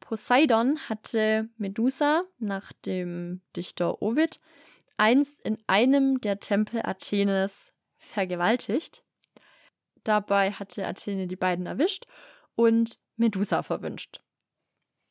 Poseidon 0.00 0.78
hatte 0.88 1.48
Medusa 1.58 2.22
nach 2.38 2.72
dem 2.72 3.42
Dichter 3.54 4.02
Ovid 4.02 4.40
einst 4.96 5.44
in 5.44 5.58
einem 5.66 6.20
der 6.20 6.40
Tempel 6.40 6.82
Athenes 6.82 7.72
vergewaltigt. 7.98 9.04
Dabei 10.08 10.52
hatte 10.52 10.86
Athene 10.86 11.26
die 11.26 11.36
beiden 11.36 11.66
erwischt 11.66 12.06
und 12.54 12.98
Medusa 13.16 13.62
verwünscht. 13.62 14.22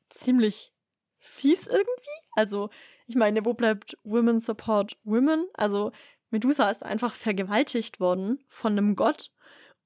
Ziemlich 0.09 0.73
fies 1.19 1.67
irgendwie. 1.67 2.19
Also, 2.31 2.71
ich 3.05 3.15
meine, 3.15 3.45
wo 3.45 3.53
bleibt 3.53 3.95
Women 4.03 4.39
Support 4.39 4.97
Women? 5.03 5.45
Also, 5.53 5.91
Medusa 6.31 6.67
ist 6.71 6.81
einfach 6.81 7.13
vergewaltigt 7.13 7.99
worden 7.99 8.43
von 8.47 8.71
einem 8.71 8.95
Gott. 8.95 9.29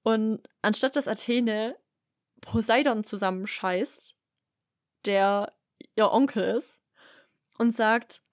Und 0.01 0.47
anstatt 0.61 0.95
dass 0.95 1.09
Athene 1.09 1.75
Poseidon 2.39 3.03
zusammenscheißt, 3.03 4.15
der 5.03 5.51
ihr 5.97 6.09
Onkel 6.09 6.55
ist, 6.55 6.81
und 7.57 7.71
sagt, 7.71 8.23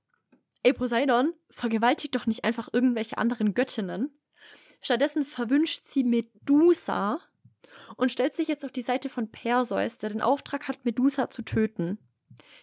ey 0.62 0.72
Poseidon, 0.72 1.34
vergewaltigt 1.50 2.14
doch 2.14 2.26
nicht 2.26 2.44
einfach 2.44 2.68
irgendwelche 2.72 3.18
anderen 3.18 3.54
Göttinnen. 3.54 4.16
Stattdessen 4.80 5.24
verwünscht 5.24 5.84
sie 5.84 6.04
Medusa 6.04 7.20
und 7.96 8.12
stellt 8.12 8.34
sich 8.34 8.48
jetzt 8.48 8.64
auf 8.64 8.72
die 8.72 8.82
Seite 8.82 9.08
von 9.08 9.30
Perseus, 9.30 9.98
der 9.98 10.10
den 10.10 10.22
Auftrag 10.22 10.68
hat, 10.68 10.84
Medusa 10.84 11.30
zu 11.30 11.42
töten. 11.42 11.98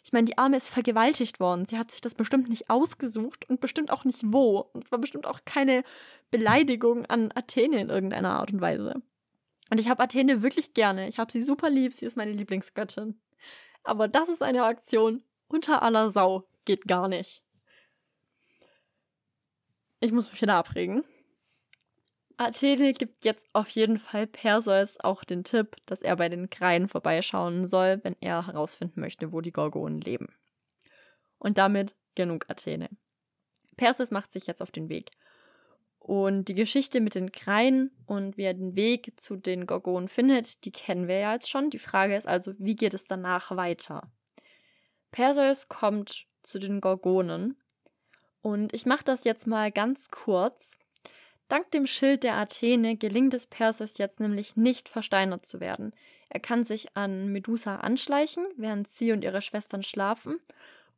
Ich 0.03 0.13
meine, 0.13 0.25
die 0.25 0.37
Arme 0.37 0.55
ist 0.55 0.69
vergewaltigt 0.69 1.39
worden. 1.39 1.65
Sie 1.65 1.77
hat 1.77 1.91
sich 1.91 2.01
das 2.01 2.15
bestimmt 2.15 2.49
nicht 2.49 2.69
ausgesucht 2.69 3.49
und 3.49 3.59
bestimmt 3.59 3.91
auch 3.91 4.05
nicht 4.05 4.21
wo. 4.23 4.59
Und 4.73 4.85
es 4.85 4.91
war 4.91 4.99
bestimmt 4.99 5.25
auch 5.25 5.41
keine 5.45 5.83
Beleidigung 6.31 7.05
an 7.07 7.31
Athene 7.33 7.81
in 7.81 7.89
irgendeiner 7.89 8.39
Art 8.39 8.53
und 8.53 8.61
Weise. 8.61 9.01
Und 9.71 9.79
ich 9.79 9.89
habe 9.89 10.03
Athene 10.03 10.43
wirklich 10.43 10.73
gerne. 10.73 11.07
Ich 11.07 11.17
habe 11.17 11.31
sie 11.31 11.41
super 11.41 11.69
lieb. 11.69 11.93
Sie 11.93 12.05
ist 12.05 12.17
meine 12.17 12.31
Lieblingsgöttin. 12.31 13.19
Aber 13.83 14.07
das 14.07 14.29
ist 14.29 14.43
eine 14.43 14.63
Aktion 14.63 15.23
unter 15.47 15.81
aller 15.81 16.09
Sau. 16.09 16.47
Geht 16.65 16.87
gar 16.87 17.07
nicht. 17.07 17.43
Ich 19.99 20.11
muss 20.11 20.31
mich 20.31 20.41
wieder 20.41 20.55
abregen. 20.55 21.03
Athene 22.37 22.93
gibt 22.93 23.23
jetzt 23.23 23.47
auf 23.53 23.69
jeden 23.69 23.97
Fall 23.97 24.27
Perseus 24.27 24.99
auch 24.99 25.23
den 25.23 25.43
Tipp, 25.43 25.77
dass 25.85 26.01
er 26.01 26.15
bei 26.17 26.29
den 26.29 26.49
Kreien 26.49 26.87
vorbeischauen 26.87 27.67
soll, 27.67 27.99
wenn 28.03 28.15
er 28.19 28.47
herausfinden 28.47 28.99
möchte, 28.99 29.31
wo 29.31 29.41
die 29.41 29.51
Gorgonen 29.51 30.01
leben. 30.01 30.27
Und 31.39 31.57
damit 31.57 31.95
genug 32.15 32.49
Athene. 32.49 32.89
Perseus 33.77 34.11
macht 34.11 34.33
sich 34.33 34.47
jetzt 34.47 34.61
auf 34.61 34.71
den 34.71 34.89
Weg. 34.89 35.11
Und 35.99 36.49
die 36.49 36.55
Geschichte 36.55 37.01
mit 37.01 37.15
den 37.15 37.31
Kreien 37.31 37.89
und 38.05 38.37
wie 38.37 38.43
er 38.43 38.53
den 38.53 38.75
Weg 38.75 39.19
zu 39.19 39.35
den 39.37 39.65
Gorgonen 39.65 40.07
findet, 40.07 40.63
die 40.63 40.71
kennen 40.71 41.07
wir 41.07 41.17
ja 41.17 41.33
jetzt 41.33 41.49
schon. 41.49 41.69
Die 41.71 41.79
Frage 41.79 42.15
ist 42.15 42.27
also, 42.27 42.53
wie 42.59 42.75
geht 42.75 42.93
es 42.93 43.07
danach 43.07 43.55
weiter? 43.55 44.11
Perseus 45.11 45.67
kommt 45.67 46.27
zu 46.43 46.59
den 46.59 46.79
Gorgonen. 46.79 47.57
Und 48.41 48.73
ich 48.73 48.85
mache 48.85 49.03
das 49.03 49.23
jetzt 49.23 49.47
mal 49.47 49.71
ganz 49.71 50.11
kurz, 50.11 50.77
Dank 51.47 51.69
dem 51.71 51.85
Schild 51.85 52.23
der 52.23 52.35
Athene 52.35 52.97
gelingt 52.97 53.33
es 53.33 53.45
Perseus 53.45 53.97
jetzt 53.97 54.19
nämlich 54.19 54.55
nicht 54.55 54.89
versteinert 54.89 55.45
zu 55.45 55.59
werden. 55.59 55.93
Er 56.29 56.39
kann 56.39 56.63
sich 56.63 56.97
an 56.97 57.27
Medusa 57.31 57.77
anschleichen, 57.77 58.45
während 58.57 58.87
sie 58.87 59.11
und 59.11 59.23
ihre 59.23 59.41
Schwestern 59.41 59.83
schlafen, 59.83 60.39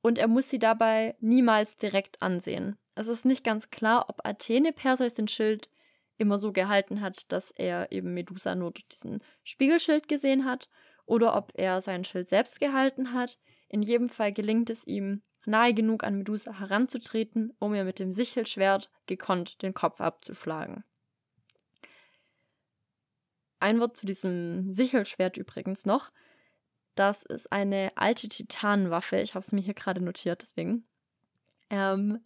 und 0.02 0.18
er 0.18 0.28
muss 0.28 0.50
sie 0.50 0.60
dabei 0.60 1.16
niemals 1.20 1.78
direkt 1.78 2.22
ansehen. 2.22 2.78
Es 2.96 3.08
ist 3.08 3.26
nicht 3.26 3.44
ganz 3.44 3.70
klar, 3.70 4.06
ob 4.10 4.26
Athene 4.26 4.72
Perseus 4.72 5.14
den 5.14 5.28
Schild 5.28 5.70
immer 6.18 6.38
so 6.38 6.52
gehalten 6.52 7.02
hat, 7.02 7.32
dass 7.32 7.52
er 7.52 7.92
eben 7.92 8.14
Medusa 8.14 8.56
nur 8.56 8.72
durch 8.72 8.88
diesen 8.88 9.22
Spiegelschild 9.44 10.08
gesehen 10.08 10.46
hat, 10.46 10.70
oder 11.06 11.36
ob 11.36 11.54
er 11.56 11.82
sein 11.82 12.04
Schild 12.04 12.28
selbst 12.28 12.60
gehalten 12.60 13.14
hat. 13.14 13.38
In 13.70 13.82
jedem 13.82 14.10
Fall 14.10 14.32
gelingt 14.32 14.70
es 14.70 14.86
ihm, 14.86 15.22
nahe 15.46 15.74
genug 15.74 16.04
an 16.04 16.18
Medusa 16.18 16.60
heranzutreten, 16.60 17.54
um 17.60 17.74
ihr 17.74 17.84
mit 17.84 18.00
dem 18.00 18.14
Sichelschwert 18.14 18.90
gekonnt 19.06 19.62
den 19.62 19.74
Kopf 19.74 20.02
abzuschlagen. 20.02 20.84
Ein 23.60 23.80
Wort 23.80 23.98
zu 23.98 24.06
diesem 24.06 24.70
Sichelschwert 24.70 25.38
übrigens 25.38 25.86
noch. 25.86 26.12
Das 26.96 27.24
ist 27.24 27.52
eine 27.52 27.92
alte 27.96 28.30
Titanenwaffe. 28.30 29.20
Ich 29.20 29.36
habe 29.36 29.44
es 29.44 29.52
mir 29.52 29.62
hier 29.62 29.74
gerade 29.74 30.02
notiert, 30.02 30.42
deswegen. 30.42 30.88
Ähm, 31.70 32.24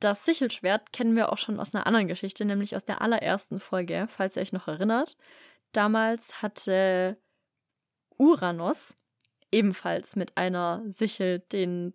das 0.00 0.24
Sichelschwert 0.24 0.92
kennen 0.92 1.16
wir 1.16 1.32
auch 1.32 1.38
schon 1.38 1.60
aus 1.60 1.74
einer 1.74 1.86
anderen 1.86 2.08
Geschichte, 2.08 2.44
nämlich 2.44 2.76
aus 2.76 2.84
der 2.84 3.00
allerersten 3.00 3.60
Folge, 3.60 4.06
falls 4.08 4.36
ihr 4.36 4.42
euch 4.42 4.52
noch 4.52 4.68
erinnert. 4.68 5.16
Damals 5.72 6.42
hatte 6.42 7.18
Uranus 8.18 8.96
ebenfalls 9.54 10.16
mit 10.16 10.36
einer 10.36 10.82
Sichel 10.88 11.38
den 11.38 11.94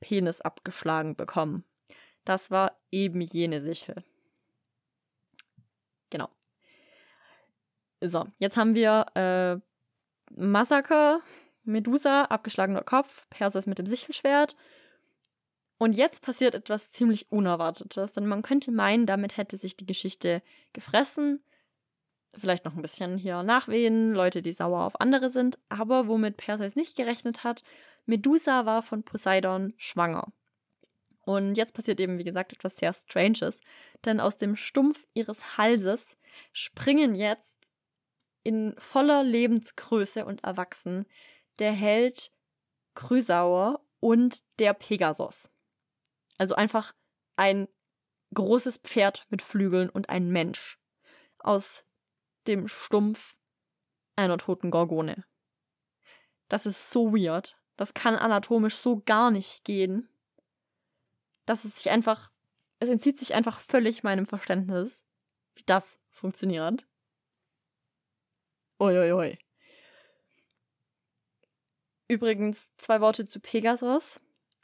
Penis 0.00 0.40
abgeschlagen 0.40 1.16
bekommen. 1.16 1.64
Das 2.24 2.50
war 2.50 2.78
eben 2.92 3.20
jene 3.20 3.60
Sichel. 3.60 4.04
Genau. 6.10 6.28
So, 8.00 8.26
jetzt 8.38 8.56
haben 8.56 8.74
wir 8.74 9.06
äh, 9.14 9.58
Massaker, 10.34 11.20
Medusa, 11.64 12.24
abgeschlagener 12.24 12.82
Kopf, 12.82 13.26
Perseus 13.30 13.66
mit 13.66 13.78
dem 13.78 13.86
Sichelschwert. 13.86 14.56
Und 15.78 15.94
jetzt 15.94 16.22
passiert 16.22 16.54
etwas 16.54 16.92
ziemlich 16.92 17.32
Unerwartetes, 17.32 18.12
denn 18.12 18.26
man 18.26 18.42
könnte 18.42 18.70
meinen, 18.70 19.06
damit 19.06 19.36
hätte 19.36 19.56
sich 19.56 19.76
die 19.76 19.86
Geschichte 19.86 20.42
gefressen 20.72 21.42
vielleicht 22.38 22.64
noch 22.64 22.74
ein 22.74 22.82
bisschen 22.82 23.16
hier 23.16 23.42
nachwehen, 23.42 24.12
Leute, 24.12 24.42
die 24.42 24.52
sauer 24.52 24.84
auf 24.84 25.00
andere 25.00 25.30
sind, 25.30 25.58
aber 25.68 26.08
womit 26.08 26.36
Perseus 26.36 26.76
nicht 26.76 26.96
gerechnet 26.96 27.44
hat, 27.44 27.62
Medusa 28.06 28.66
war 28.66 28.82
von 28.82 29.02
Poseidon 29.02 29.74
schwanger. 29.76 30.32
Und 31.24 31.56
jetzt 31.56 31.74
passiert 31.74 32.00
eben, 32.00 32.18
wie 32.18 32.24
gesagt, 32.24 32.52
etwas 32.52 32.76
sehr 32.76 32.92
Stranges, 32.92 33.60
denn 34.04 34.20
aus 34.20 34.38
dem 34.38 34.56
Stumpf 34.56 35.06
ihres 35.14 35.56
Halses 35.56 36.18
springen 36.52 37.14
jetzt 37.14 37.68
in 38.42 38.74
voller 38.78 39.22
Lebensgröße 39.22 40.24
und 40.24 40.42
Erwachsen 40.42 41.06
der 41.60 41.72
Held 41.72 42.32
Chrysauer 42.94 43.84
und 44.00 44.42
der 44.58 44.74
Pegasus. 44.74 45.48
Also 46.38 46.56
einfach 46.56 46.92
ein 47.36 47.68
großes 48.34 48.78
Pferd 48.78 49.26
mit 49.30 49.42
Flügeln 49.42 49.88
und 49.90 50.08
ein 50.08 50.30
Mensch 50.30 50.80
aus 51.38 51.84
dem 52.46 52.68
Stumpf 52.68 53.36
einer 54.16 54.38
toten 54.38 54.70
Gorgone. 54.70 55.24
Das 56.48 56.66
ist 56.66 56.90
so 56.90 57.12
weird. 57.12 57.58
Das 57.76 57.94
kann 57.94 58.14
anatomisch 58.16 58.76
so 58.76 59.00
gar 59.04 59.30
nicht 59.30 59.64
gehen. 59.64 60.08
Dass 61.46 61.64
es 61.64 61.76
sich 61.76 61.90
einfach, 61.90 62.30
es 62.78 62.88
entzieht 62.88 63.18
sich 63.18 63.34
einfach 63.34 63.60
völlig 63.60 64.02
meinem 64.02 64.26
Verständnis, 64.26 65.04
wie 65.54 65.64
das 65.64 65.98
funktioniert. 66.10 66.86
Uiuiui. 68.78 69.12
Ui, 69.12 69.30
ui. 69.30 69.38
Übrigens 72.08 72.68
zwei 72.76 73.00
Worte 73.00 73.24
zu 73.24 73.40
Pegasus. 73.40 74.20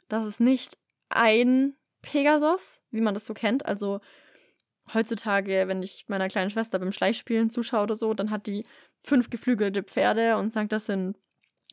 Das 0.07 0.25
ist 0.25 0.39
nicht 0.39 0.77
ein 1.09 1.75
Pegasus, 2.01 2.81
wie 2.91 3.01
man 3.01 3.15
das 3.15 3.25
so 3.25 3.33
kennt. 3.33 3.65
Also 3.65 4.01
heutzutage, 4.93 5.67
wenn 5.67 5.81
ich 5.83 6.05
meiner 6.07 6.27
kleinen 6.27 6.49
Schwester 6.49 6.79
beim 6.79 6.91
Schleichspielen 6.91 7.49
zuschaue 7.49 7.83
oder 7.83 7.95
so, 7.95 8.13
dann 8.13 8.31
hat 8.31 8.47
die 8.47 8.65
fünf 8.99 9.29
geflügelte 9.29 9.83
Pferde 9.83 10.37
und 10.37 10.49
sagt, 10.49 10.71
das 10.71 10.85
sind 10.85 11.17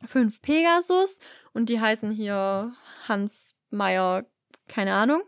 fünf 0.05 0.41
Pegasus 0.41 1.19
und 1.53 1.69
die 1.69 1.79
heißen 1.79 2.11
hier 2.11 2.73
Hans 3.07 3.55
Meyer, 3.69 4.25
keine 4.67 4.93
Ahnung. 4.93 5.21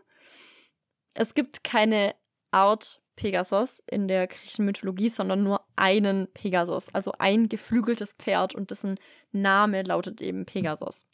Es 1.14 1.34
gibt 1.34 1.64
keine 1.64 2.14
Art 2.50 3.00
Pegasus 3.16 3.82
in 3.86 4.08
der 4.08 4.26
griechischen 4.28 4.64
Mythologie, 4.64 5.08
sondern 5.08 5.42
nur 5.42 5.66
einen 5.76 6.32
Pegasus, 6.32 6.94
also 6.94 7.12
ein 7.18 7.48
geflügeltes 7.48 8.14
Pferd 8.14 8.54
und 8.54 8.70
dessen 8.70 8.96
Name 9.32 9.82
lautet 9.82 10.22
eben 10.22 10.46
Pegasus. 10.46 11.06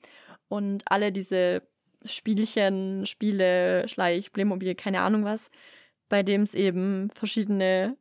Und 0.49 0.85
alle 0.87 1.11
diese 1.11 1.63
Spielchen, 2.05 3.07
Spiele, 3.07 3.89
Schleich, 3.89 4.33
Playmobil, 4.33 4.75
keine 4.75 5.01
Ahnung 5.01 5.25
was, 5.25 5.51
bei 6.09 6.23
dem 6.23 6.43
es 6.43 6.55
eben 6.55 7.11
verschiedene 7.11 7.97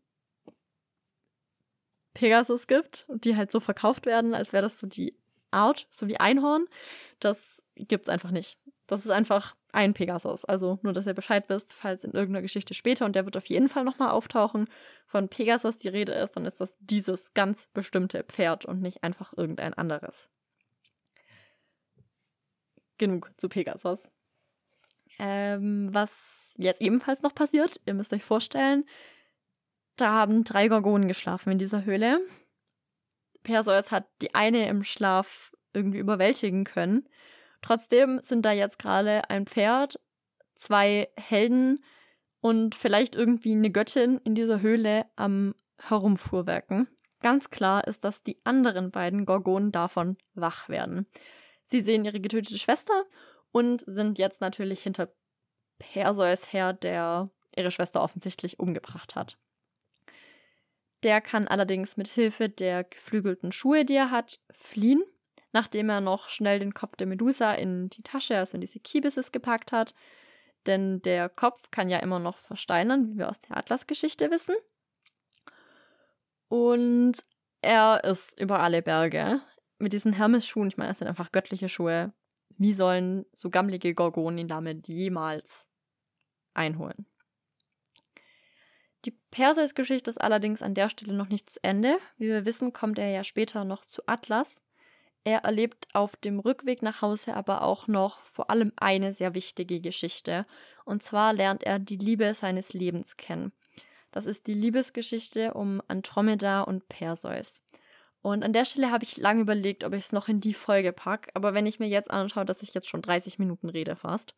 Pegasus 2.13 2.65
gibt 2.67 3.05
die 3.09 3.35
halt 3.35 3.51
so 3.51 3.59
verkauft 3.59 4.05
werden, 4.05 4.33
als 4.33 4.53
wäre 4.53 4.63
das 4.63 4.79
so 4.79 4.87
die 4.87 5.15
Art, 5.51 5.87
so 5.91 6.07
wie 6.07 6.19
Einhorn, 6.19 6.65
das 7.19 7.61
gibt's 7.75 8.09
einfach 8.09 8.31
nicht. 8.31 8.57
Das 8.87 9.05
ist 9.05 9.11
einfach 9.11 9.55
ein 9.71 9.93
Pegasus. 9.93 10.45
Also 10.45 10.79
nur, 10.83 10.93
dass 10.93 11.07
ihr 11.07 11.13
Bescheid 11.13 11.45
wisst, 11.49 11.73
falls 11.73 12.03
in 12.03 12.11
irgendeiner 12.11 12.41
Geschichte 12.41 12.73
später, 12.73 13.05
und 13.05 13.15
der 13.15 13.25
wird 13.25 13.37
auf 13.37 13.47
jeden 13.47 13.69
Fall 13.69 13.83
nochmal 13.83 14.11
auftauchen, 14.11 14.67
von 15.07 15.27
Pegasus 15.27 15.77
die 15.77 15.87
Rede 15.87 16.13
ist, 16.13 16.33
dann 16.33 16.45
ist 16.45 16.61
das 16.61 16.77
dieses 16.79 17.33
ganz 17.33 17.67
bestimmte 17.73 18.23
Pferd 18.23 18.65
und 18.65 18.81
nicht 18.81 19.03
einfach 19.03 19.33
irgendein 19.35 19.73
anderes. 19.73 20.29
Genug 22.97 23.31
zu 23.37 23.49
Pegasus. 23.49 24.09
Ähm, 25.19 25.89
was 25.91 26.53
jetzt 26.57 26.81
ebenfalls 26.81 27.21
noch 27.21 27.33
passiert, 27.33 27.79
ihr 27.85 27.93
müsst 27.93 28.13
euch 28.13 28.23
vorstellen, 28.23 28.83
da 29.95 30.11
haben 30.11 30.43
drei 30.43 30.67
Gorgonen 30.67 31.07
geschlafen 31.07 31.51
in 31.51 31.57
dieser 31.57 31.85
Höhle. 31.85 32.19
Perseus 33.43 33.91
hat 33.91 34.07
die 34.21 34.35
eine 34.35 34.67
im 34.67 34.83
Schlaf 34.83 35.53
irgendwie 35.73 35.99
überwältigen 35.99 36.63
können 36.63 37.07
Trotzdem 37.65 38.19
sind 38.21 38.45
da 38.45 38.51
jetzt 38.51 38.77
gerade 38.77 39.27
ein 39.31 39.47
Pferd, 39.47 39.99
zwei 40.53 41.09
Helden 41.17 41.83
und 42.39 42.75
vielleicht 42.75 43.15
irgendwie 43.15 43.53
eine 43.53 43.71
Göttin 43.71 44.21
in 44.23 44.35
dieser 44.35 44.61
Höhle 44.61 45.07
am 45.15 45.55
Herumfuhrwerken. 45.79 46.87
Ganz 47.23 47.49
klar 47.49 47.87
ist, 47.87 48.03
dass 48.03 48.21
die 48.21 48.39
anderen 48.43 48.91
beiden 48.91 49.25
Gorgonen 49.25 49.71
davon 49.71 50.15
wach 50.35 50.69
werden. 50.69 51.07
Sie 51.63 51.81
sehen 51.81 52.05
ihre 52.05 52.19
getötete 52.19 52.59
Schwester 52.59 53.05
und 53.55 53.83
sind 53.87 54.17
jetzt 54.17 54.41
natürlich 54.41 54.81
hinter 54.83 55.13
Perseus 55.79 56.51
her, 56.51 56.73
der 56.73 57.29
ihre 57.55 57.71
Schwester 57.71 58.01
offensichtlich 58.01 58.59
umgebracht 58.59 59.15
hat. 59.15 59.37
Der 61.03 61.21
kann 61.21 61.47
allerdings 61.47 61.95
mit 61.95 62.07
Hilfe 62.07 62.49
der 62.49 62.83
geflügelten 62.83 63.51
Schuhe, 63.51 63.85
die 63.85 63.95
er 63.95 64.11
hat, 64.11 64.41
fliehen 64.51 65.03
nachdem 65.55 65.89
er 65.89 66.01
noch 66.01 66.27
schnell 66.27 66.59
den 66.59 66.73
Kopf 66.73 66.97
der 66.97 67.07
Medusa 67.07 67.53
in 67.53 67.89
die 67.89 68.03
Tasche, 68.03 68.37
also 68.37 68.55
in 68.55 68.61
diese 68.61 68.81
Kibises 68.81 69.31
gepackt 69.31 69.71
hat. 69.71 69.93
Denn 70.65 71.01
der 71.01 71.29
Kopf 71.29 71.71
kann 71.71 71.87
ja 71.87 71.99
immer 71.99 72.19
noch 72.19 72.37
versteinern, 72.37 73.07
wie 73.07 73.19
wir 73.19 73.29
aus 73.29 73.39
der 73.39 73.55
Atlas-Geschichte 73.55 74.29
wissen. 74.31 74.53
Und 76.49 77.23
er 77.61 78.03
ist 78.03 78.37
über 78.37 78.59
alle 78.59 78.81
Berge. 78.81 79.39
Mit 79.79 79.93
diesen 79.93 80.11
Hermes-Schuhen, 80.11 80.67
ich 80.67 80.75
meine, 80.75 80.89
das 80.89 80.97
sind 80.99 81.07
einfach 81.07 81.31
göttliche 81.31 81.69
Schuhe. 81.69 82.11
Wie 82.57 82.73
sollen 82.73 83.25
so 83.33 83.49
gammelige 83.49 83.93
Gorgonen 83.93 84.39
ihn 84.39 84.47
damit 84.47 84.87
jemals 84.87 85.67
einholen? 86.53 87.05
Die 89.05 89.11
Perseus-Geschichte 89.31 90.09
ist 90.09 90.19
allerdings 90.19 90.63
an 90.63 90.73
der 90.73 90.89
Stelle 90.89 91.13
noch 91.13 91.29
nicht 91.29 91.49
zu 91.49 91.63
Ende. 91.63 91.97
Wie 92.17 92.27
wir 92.27 92.45
wissen, 92.45 92.73
kommt 92.73 92.97
er 92.97 93.09
ja 93.09 93.23
später 93.23 93.63
noch 93.63 93.85
zu 93.85 94.01
Atlas. 94.07 94.61
Er 95.23 95.39
erlebt 95.39 95.87
auf 95.93 96.15
dem 96.15 96.39
Rückweg 96.39 96.81
nach 96.81 97.01
Hause 97.01 97.35
aber 97.35 97.63
auch 97.63 97.87
noch 97.87 98.19
vor 98.21 98.49
allem 98.49 98.71
eine 98.77 99.11
sehr 99.11 99.35
wichtige 99.35 99.79
Geschichte. 99.79 100.45
Und 100.85 101.03
zwar 101.03 101.33
lernt 101.33 101.63
er 101.63 101.79
die 101.79 101.97
Liebe 101.97 102.33
seines 102.33 102.73
Lebens 102.73 103.17
kennen. 103.17 103.51
Das 104.11 104.27
ist 104.27 104.47
die 104.47 104.53
Liebesgeschichte 104.53 105.53
um 105.53 105.81
Andromeda 105.87 106.61
und 106.61 106.87
Perseus. 106.89 107.63
Und 108.25 108.43
an 108.43 108.53
der 108.53 108.65
Stelle 108.65 108.89
habe 108.89 109.03
ich 109.03 109.17
lange 109.17 109.41
überlegt, 109.41 109.83
ob 109.83 109.93
ich 109.93 110.05
es 110.05 110.11
noch 110.11 110.27
in 110.27 110.41
die 110.41 110.55
Folge 110.55 110.91
packe. 110.91 111.29
Aber 111.35 111.53
wenn 111.53 111.67
ich 111.67 111.77
mir 111.77 111.87
jetzt 111.87 112.09
anschaue, 112.09 112.43
dass 112.43 112.63
ich 112.63 112.73
jetzt 112.73 112.89
schon 112.89 113.03
30 113.03 113.37
Minuten 113.37 113.69
rede 113.69 113.95
fast, 113.95 114.33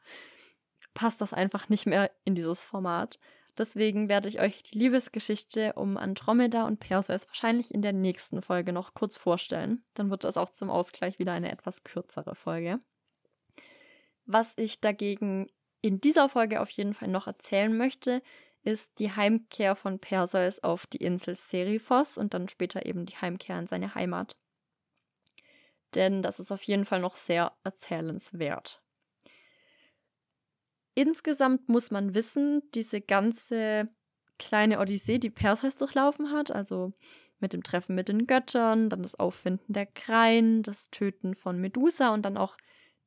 passt 0.93 1.21
das 1.21 1.32
einfach 1.32 1.69
nicht 1.69 1.86
mehr 1.86 2.12
in 2.26 2.36
dieses 2.36 2.62
Format. 2.62 3.17
Deswegen 3.58 4.10
werde 4.10 4.28
ich 4.28 4.41
euch 4.41 4.62
die 4.62 4.78
Liebesgeschichte 4.78 5.71
um 5.76 5.95
Andromeda 5.95 6.67
und 6.67 6.82
Perseus 6.82 7.30
wahrscheinlich 7.30 7.73
in 7.73 7.82
der 7.82 7.93
nächsten 7.93 8.41
Folge 8.41 8.73
noch 8.73 8.93
kurz 8.93 9.15
vorstellen. 9.15 9.86
Dann 9.93 10.10
wird 10.10 10.26
das 10.26 10.36
auch 10.36 10.50
zum 10.50 10.69
Ausgleich 10.69 11.17
wieder 11.17 11.32
eine 11.32 11.50
etwas 11.50 11.86
kürzere 11.86 12.36
Folge. 12.36 12.82
Was 14.26 14.54
ich 14.58 14.82
dagegen 14.82 15.47
in 15.80 16.02
dieser 16.02 16.28
Folge 16.28 16.60
auf 16.60 16.71
jeden 16.71 16.93
Fall 16.93 17.08
noch 17.08 17.26
erzählen 17.26 17.78
möchte, 17.78 18.21
ist 18.67 18.99
die 18.99 19.13
Heimkehr 19.13 19.77
von 19.77 19.97
Perseus 19.97 20.60
auf 20.60 20.88
die 20.88 20.97
Insel 20.97 21.38
Seriphos 21.38 22.17
und 22.17 22.34
dann 22.34 22.49
später 22.49 22.86
eben 22.86 23.06
die 23.06 23.15
Heimkehr 23.15 23.58
in 23.58 23.65
seine 23.65 23.95
Heimat. 23.95 24.36
Denn 25.95 26.21
das 26.21 26.41
ist 26.41 26.51
auf 26.51 26.63
jeden 26.63 26.84
Fall 26.84 26.99
noch 26.99 27.15
sehr 27.15 27.53
erzählenswert. 27.63 28.84
Insgesamt 30.95 31.69
muss 31.69 31.91
man 31.91 32.13
wissen, 32.13 32.62
diese 32.75 32.99
ganze 32.99 33.89
kleine 34.38 34.80
Odyssee, 34.80 35.17
die 35.17 35.30
Perseus 35.30 35.77
durchlaufen 35.77 36.32
hat, 36.32 36.51
also 36.51 36.91
mit 37.39 37.53
dem 37.53 37.63
Treffen 37.63 37.95
mit 37.95 38.10
den 38.10 38.27
Göttern, 38.27 38.89
dann 38.89 39.01
das 39.01 39.15
Auffinden 39.15 39.71
der 39.71 39.86
Kreien, 39.86 40.62
das 40.62 40.89
Töten 40.89 41.36
von 41.36 41.58
Medusa 41.58 42.13
und 42.13 42.23
dann 42.23 42.36
auch 42.36 42.58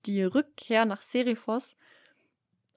die 0.07 0.23
Rückkehr 0.23 0.87
nach 0.87 1.03
Seriphos, 1.03 1.77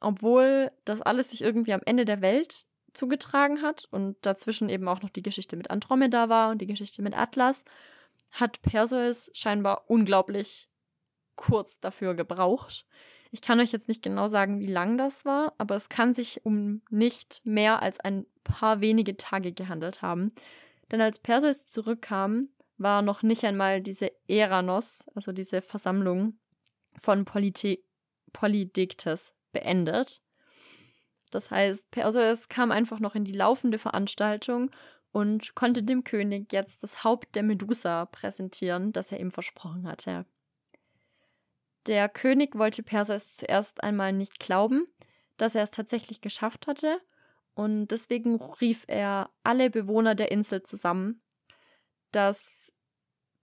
obwohl 0.02 0.70
das 0.84 1.02
alles 1.02 1.30
sich 1.30 1.44
irgendwie 1.44 1.72
am 1.72 1.82
Ende 1.86 2.04
der 2.04 2.20
Welt 2.20 2.66
zugetragen 2.94 3.62
hat 3.62 3.88
und 3.92 4.18
dazwischen 4.22 4.70
eben 4.70 4.88
auch 4.88 5.02
noch 5.02 5.10
die 5.10 5.22
Geschichte 5.22 5.56
mit 5.56 5.70
Andromeda 5.70 6.30
war 6.30 6.52
und 6.52 6.60
die 6.60 6.68
Geschichte 6.68 7.02
mit 7.02 7.18
Atlas, 7.18 7.66
hat 8.32 8.62
Perseus 8.62 9.32
scheinbar 9.34 9.84
unglaublich 9.88 10.70
kurz 11.36 11.80
dafür 11.80 12.14
gebraucht. 12.14 12.86
Ich 13.32 13.42
kann 13.42 13.60
euch 13.60 13.72
jetzt 13.72 13.88
nicht 13.88 14.04
genau 14.04 14.28
sagen, 14.28 14.60
wie 14.60 14.68
lang 14.68 14.98
das 14.98 15.26
war, 15.26 15.54
aber 15.58 15.76
es 15.76 15.90
kann 15.90 16.14
sich 16.14 16.46
um 16.46 16.82
nicht 16.90 17.42
mehr 17.46 17.82
als 17.82 18.00
ein 18.00 18.26
paar 18.44 18.82
wenige 18.82 19.18
Tage 19.18 19.52
gehandelt 19.54 20.02
haben. 20.02 20.32
Denn 20.92 21.02
als 21.02 21.20
Perseus 21.20 21.66
zurückkam, 21.66 22.50
war 22.78 23.02
noch 23.02 23.24
nicht 23.24 23.44
einmal 23.46 23.82
diese 23.82 24.12
Eranos, 24.28 25.06
also 25.16 25.32
diese 25.32 25.62
Versammlung 25.62 26.38
von 26.98 27.26
Polite 27.26 27.80
Polydiktes, 28.34 29.34
beendet. 29.52 30.22
Das 31.34 31.52
heißt, 31.52 31.92
Perseus 31.92 32.48
kam 32.48 32.72
einfach 32.72 33.00
noch 33.00 33.16
in 33.16 33.26
die 33.26 33.34
laufende 33.34 33.78
Veranstaltung 33.78 34.72
und 35.12 35.56
konnte 35.56 35.84
dem 35.84 36.04
König 36.04 36.52
jetzt 36.52 36.84
das 36.84 37.04
Haupt 37.04 37.36
der 37.36 37.44
Medusa 37.44 38.06
präsentieren, 38.06 38.92
das 38.92 39.12
er 39.12 39.20
ihm 39.20 39.32
versprochen 39.32 39.88
hatte. 39.88 40.26
Der 41.88 42.08
König 42.10 42.58
wollte 42.58 42.84
Perseus 42.84 43.36
zuerst 43.36 43.84
einmal 43.84 44.14
nicht 44.14 44.40
glauben, 44.40 44.88
dass 45.38 45.56
er 45.56 45.64
es 45.64 45.72
tatsächlich 45.72 46.22
geschafft 46.22 46.68
hatte, 46.68 47.02
und 47.56 47.88
deswegen 47.88 48.42
rief 48.42 48.84
er 48.88 49.30
alle 49.44 49.70
Bewohner 49.70 50.16
der 50.16 50.32
Insel 50.32 50.64
zusammen, 50.64 51.22
dass 52.12 52.74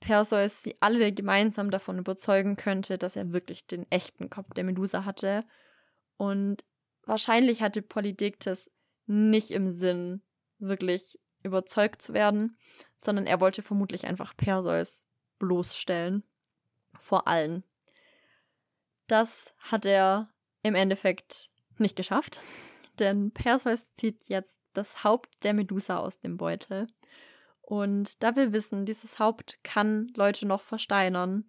Perseus 0.00 0.62
sie 0.62 0.76
alle 0.80 1.12
gemeinsam 1.12 1.70
davon 1.70 1.98
überzeugen 1.98 2.56
könnte, 2.56 2.98
dass 2.98 3.16
er 3.16 3.32
wirklich 3.32 3.66
den 3.66 3.90
echten 3.90 4.30
Kopf 4.30 4.50
der 4.54 4.64
Medusa 4.64 5.04
hatte. 5.04 5.44
Und 6.16 6.64
wahrscheinlich 7.04 7.62
hatte 7.62 7.82
Polydektes 7.82 8.70
nicht 9.06 9.50
im 9.50 9.70
Sinn, 9.70 10.22
wirklich 10.58 11.18
überzeugt 11.42 12.02
zu 12.02 12.12
werden, 12.12 12.56
sondern 12.96 13.26
er 13.26 13.40
wollte 13.40 13.62
vermutlich 13.62 14.06
einfach 14.06 14.36
Perseus 14.36 15.06
bloßstellen. 15.38 16.22
Vor 16.98 17.26
allen. 17.26 17.64
Das 19.06 19.54
hat 19.58 19.86
er 19.86 20.32
im 20.62 20.74
Endeffekt 20.74 21.50
nicht 21.78 21.96
geschafft, 21.96 22.40
denn 22.98 23.32
Perseus 23.32 23.94
zieht 23.94 24.28
jetzt 24.28 24.60
das 24.74 25.02
Haupt 25.02 25.42
der 25.42 25.54
Medusa 25.54 25.98
aus 25.98 26.20
dem 26.20 26.36
Beutel. 26.36 26.86
Und 27.62 28.22
da 28.22 28.36
wir 28.36 28.52
wissen, 28.52 28.84
dieses 28.84 29.18
Haupt 29.18 29.58
kann 29.62 30.08
Leute 30.14 30.46
noch 30.46 30.60
versteinern, 30.60 31.48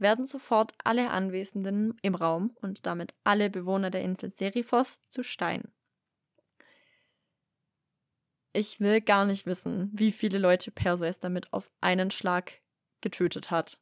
werden 0.00 0.24
sofort 0.24 0.72
alle 0.82 1.10
Anwesenden 1.10 1.98
im 2.02 2.14
Raum 2.14 2.56
und 2.60 2.86
damit 2.86 3.14
alle 3.24 3.50
Bewohner 3.50 3.90
der 3.90 4.02
Insel 4.02 4.30
Seriphos 4.30 5.04
zu 5.08 5.22
Stein. 5.22 5.72
Ich 8.52 8.80
will 8.80 9.00
gar 9.00 9.26
nicht 9.26 9.46
wissen, 9.46 9.90
wie 9.92 10.10
viele 10.10 10.38
Leute 10.38 10.70
Perseus 10.72 11.20
damit 11.20 11.52
auf 11.52 11.70
einen 11.80 12.10
Schlag 12.10 12.60
getötet 13.00 13.50
hat. 13.50 13.78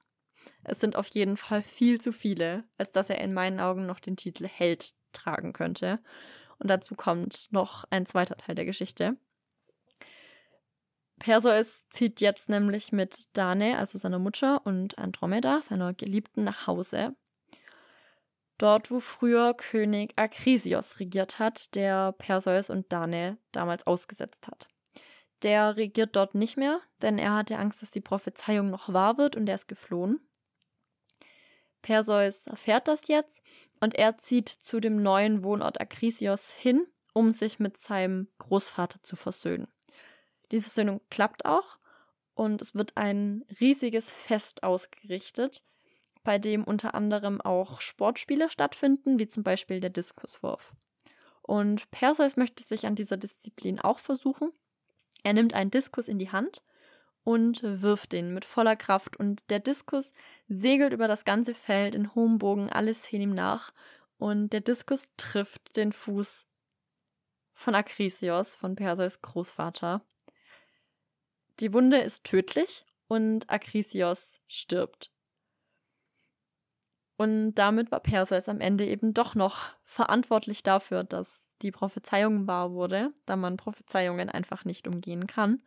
Es 0.65 0.81
sind 0.81 0.97
auf 0.97 1.09
jeden 1.09 1.37
Fall 1.37 1.63
viel 1.63 2.01
zu 2.01 2.13
viele, 2.13 2.65
als 2.77 2.93
dass 2.93 3.11
er 3.11 3.21
in 3.21 3.33
meinen 3.33 3.61
Augen 3.61 3.87
noch 3.87 4.01
den 4.01 4.17
Titel 4.17 4.47
Held 4.47 4.95
tragen 5.13 5.53
könnte. 5.53 6.01
Und 6.59 6.69
dazu 6.69 6.95
kommt 6.95 7.49
noch 7.51 7.85
ein 7.91 8.05
zweiter 8.05 8.37
Teil 8.37 8.55
der 8.55 8.65
Geschichte. 8.65 9.17
Perseus 11.19 11.89
zieht 11.91 12.21
jetzt 12.21 12.49
nämlich 12.49 12.93
mit 12.93 13.37
Dane, 13.37 13.79
also 13.79 13.99
seiner 13.99 14.19
Mutter, 14.19 14.65
und 14.65 14.99
Andromeda, 14.99 15.61
seiner 15.61 15.95
Geliebten, 15.95 16.45
nach 16.45 16.67
Hause. 16.67 17.15
Dort, 18.59 18.91
wo 18.91 18.99
früher 18.99 19.55
König 19.55 20.13
Akrisios 20.17 20.99
regiert 20.99 21.39
hat, 21.39 21.75
der 21.75 22.13
Perseus 22.13 22.71
und 22.71 22.93
Dane 22.93 23.39
damals 23.53 23.87
ausgesetzt 23.87 24.49
hat. 24.49 24.69
Der 25.43 25.77
regiert 25.77 26.17
dort 26.17 26.35
nicht 26.35 26.57
mehr, 26.57 26.81
denn 27.01 27.19
er 27.19 27.35
hatte 27.35 27.59
Angst, 27.59 27.83
dass 27.83 27.93
die 27.93 28.01
Prophezeiung 28.01 28.71
noch 28.71 28.93
wahr 28.93 29.19
wird 29.19 29.37
und 29.37 29.49
er 29.49 29.55
ist 29.55 29.69
geflohen. 29.69 30.21
Perseus 31.83 32.49
erfährt 32.49 32.89
das 32.89 33.07
jetzt 33.07 33.45
und 33.81 33.95
er 33.95 34.19
zieht 34.19 34.49
zu 34.49 34.81
dem 34.81 35.01
neuen 35.01 35.45
Wohnort 35.45 35.81
Akrisios 35.81 36.51
hin, 36.51 36.85
um 37.13 37.31
sich 37.31 37.61
mit 37.61 37.77
seinem 37.77 38.29
Großvater 38.39 39.01
zu 39.05 39.15
versöhnen. 39.15 39.69
Diese 40.51 40.65
Versöhnung 40.65 41.01
klappt 41.11 41.45
auch 41.45 41.79
und 42.35 42.63
es 42.63 42.75
wird 42.75 42.97
ein 42.97 43.45
riesiges 43.61 44.11
Fest 44.11 44.63
ausgerichtet, 44.63 45.63
bei 46.25 46.39
dem 46.39 46.65
unter 46.65 46.95
anderem 46.95 47.41
auch 47.41 47.81
Sportspiele 47.81 48.51
stattfinden, 48.51 49.19
wie 49.19 49.29
zum 49.29 49.43
Beispiel 49.43 49.81
der 49.81 49.91
Diskuswurf. 49.91 50.73
Und 51.43 51.91
Perseus 51.91 52.37
möchte 52.37 52.63
sich 52.63 52.87
an 52.87 52.95
dieser 52.95 53.17
Disziplin 53.17 53.81
auch 53.81 53.99
versuchen. 53.99 54.53
Er 55.23 55.33
nimmt 55.33 55.55
einen 55.55 55.71
Diskus 55.71 56.07
in 56.07 56.19
die 56.19 56.31
Hand 56.31 56.63
und 57.25 57.63
wirft 57.63 58.15
ihn 58.15 58.33
mit 58.33 58.45
voller 58.45 58.77
Kraft 58.77 59.17
und 59.17 59.51
der 59.51 59.61
Diskus 59.61 60.13
segelt 60.49 60.93
über 60.93 61.09
das 61.09 61.25
ganze 61.25 61.55
Feld 61.55 61.95
in 61.95 62.15
hohem 62.15 62.39
Bogen 62.39 62.71
alles 62.71 63.05
hin 63.05 63.21
ihm 63.21 63.35
nach 63.35 63.73
und 64.19 64.53
der 64.53 64.61
Diskus 64.61 65.09
trifft 65.17 65.77
den 65.77 65.93
Fuß 65.93 66.47
von 67.55 67.75
Akrisios, 67.75 68.55
von 68.55 68.77
Perseus 68.77 69.21
Großvater. 69.21 70.03
Die 71.61 71.73
Wunde 71.73 71.99
ist 71.99 72.25
tödlich 72.25 72.85
und 73.09 73.51
Akrisios 73.51 74.41
stirbt. 74.47 75.11
Und 77.17 77.55
damit 77.55 77.91
war 77.91 77.99
Perseus 77.99 78.49
am 78.49 78.61
Ende 78.61 78.87
eben 78.87 79.13
doch 79.13 79.35
noch 79.35 79.75
verantwortlich 79.83 80.63
dafür, 80.63 81.03
dass 81.03 81.49
die 81.63 81.73
Prophezeiung 81.73 82.47
wahr 82.47 82.71
wurde, 82.73 83.13
da 83.27 83.35
man 83.35 83.57
Prophezeiungen 83.57 84.29
einfach 84.29 84.65
nicht 84.65 84.87
umgehen 84.87 85.27
kann. 85.27 85.63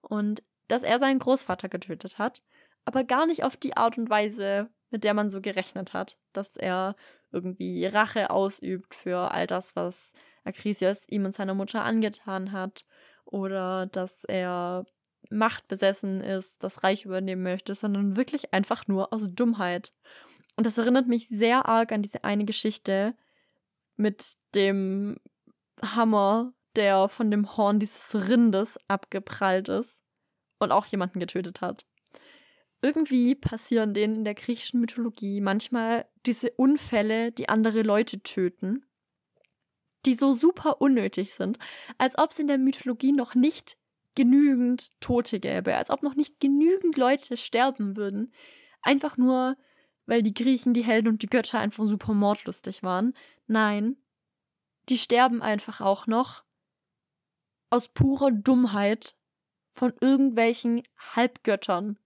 Und 0.00 0.42
dass 0.68 0.82
er 0.82 0.98
seinen 0.98 1.18
Großvater 1.18 1.68
getötet 1.68 2.18
hat, 2.18 2.42
aber 2.86 3.04
gar 3.04 3.26
nicht 3.26 3.44
auf 3.44 3.56
die 3.56 3.76
Art 3.76 3.98
und 3.98 4.08
Weise, 4.08 4.70
mit 4.88 5.04
der 5.04 5.12
man 5.12 5.28
so 5.28 5.42
gerechnet 5.42 5.92
hat, 5.92 6.18
dass 6.32 6.56
er 6.56 6.94
irgendwie 7.32 7.84
Rache 7.84 8.30
ausübt 8.30 8.94
für 8.94 9.30
all 9.30 9.46
das, 9.46 9.76
was 9.76 10.14
Akrisios 10.44 11.06
ihm 11.08 11.26
und 11.26 11.32
seiner 11.32 11.54
Mutter 11.54 11.84
angetan 11.84 12.52
hat, 12.52 12.86
oder 13.26 13.86
dass 13.86 14.24
er 14.24 14.86
machtbesessen 15.30 16.20
ist, 16.20 16.62
das 16.64 16.82
Reich 16.82 17.04
übernehmen 17.04 17.42
möchte, 17.42 17.74
sondern 17.74 18.16
wirklich 18.16 18.52
einfach 18.52 18.86
nur 18.86 19.12
aus 19.12 19.30
Dummheit. 19.32 19.92
Und 20.56 20.66
das 20.66 20.78
erinnert 20.78 21.08
mich 21.08 21.28
sehr 21.28 21.66
arg 21.66 21.92
an 21.92 22.02
diese 22.02 22.24
eine 22.24 22.44
Geschichte 22.44 23.14
mit 23.96 24.36
dem 24.54 25.18
Hammer, 25.82 26.52
der 26.76 27.08
von 27.08 27.30
dem 27.30 27.56
Horn 27.56 27.78
dieses 27.78 28.28
Rindes 28.28 28.78
abgeprallt 28.88 29.68
ist 29.68 30.02
und 30.58 30.72
auch 30.72 30.86
jemanden 30.86 31.20
getötet 31.20 31.60
hat. 31.60 31.86
Irgendwie 32.82 33.34
passieren 33.34 33.94
denen 33.94 34.16
in 34.16 34.24
der 34.24 34.34
griechischen 34.34 34.80
Mythologie 34.80 35.40
manchmal 35.40 36.06
diese 36.26 36.50
Unfälle, 36.50 37.32
die 37.32 37.48
andere 37.48 37.82
Leute 37.82 38.22
töten, 38.22 38.84
die 40.04 40.14
so 40.14 40.32
super 40.32 40.80
unnötig 40.80 41.34
sind, 41.34 41.58
als 41.96 42.18
ob 42.18 42.30
es 42.30 42.38
in 42.38 42.46
der 42.46 42.58
Mythologie 42.58 43.12
noch 43.12 43.34
nicht 43.34 43.78
genügend 44.14 44.90
Tote 45.00 45.40
gäbe, 45.40 45.76
als 45.76 45.90
ob 45.90 46.02
noch 46.02 46.14
nicht 46.14 46.40
genügend 46.40 46.96
Leute 46.96 47.36
sterben 47.36 47.96
würden. 47.96 48.32
Einfach 48.82 49.16
nur, 49.16 49.56
weil 50.06 50.22
die 50.22 50.34
Griechen, 50.34 50.74
die 50.74 50.84
Helden 50.84 51.08
und 51.08 51.22
die 51.22 51.28
Götter 51.28 51.58
einfach 51.58 51.84
super 51.84 52.14
mordlustig 52.14 52.82
waren. 52.82 53.14
Nein, 53.46 53.96
die 54.88 54.98
sterben 54.98 55.42
einfach 55.42 55.80
auch 55.80 56.06
noch 56.06 56.44
aus 57.70 57.88
purer 57.88 58.30
Dummheit 58.30 59.16
von 59.72 59.92
irgendwelchen 60.00 60.82
Halbgöttern. 61.16 61.98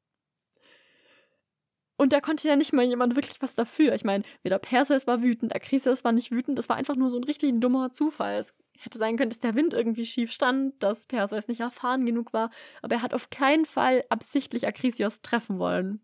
Und 1.98 2.12
da 2.12 2.20
konnte 2.20 2.46
ja 2.46 2.54
nicht 2.54 2.72
mal 2.72 2.84
jemand 2.84 3.16
wirklich 3.16 3.42
was 3.42 3.56
dafür. 3.56 3.92
Ich 3.92 4.04
meine, 4.04 4.22
weder 4.44 4.61
Perseus 4.61 5.08
war 5.08 5.20
wütend, 5.20 5.52
Akrisios 5.52 6.04
war 6.04 6.12
nicht 6.12 6.30
wütend, 6.30 6.56
das 6.56 6.68
war 6.68 6.76
einfach 6.76 6.94
nur 6.94 7.11
so 7.11 7.18
ein 7.18 7.24
richtig 7.24 7.61
dummer 7.61 7.90
Zufall. 7.90 8.38
Es 8.38 8.54
hätte 8.78 8.98
sein 8.98 9.16
können, 9.16 9.30
dass 9.30 9.40
der 9.40 9.56
Wind 9.56 9.74
irgendwie 9.74 10.06
schief 10.06 10.30
stand, 10.30 10.80
dass 10.80 11.06
Perseus 11.06 11.48
nicht 11.48 11.58
erfahren 11.58 12.06
genug 12.06 12.32
war, 12.32 12.50
aber 12.82 12.94
er 12.96 13.02
hat 13.02 13.14
auf 13.14 13.30
keinen 13.30 13.64
Fall 13.64 14.04
absichtlich 14.11 14.64
Akrisios 14.64 15.22
treffen 15.22 15.58
wollen. 15.58 16.00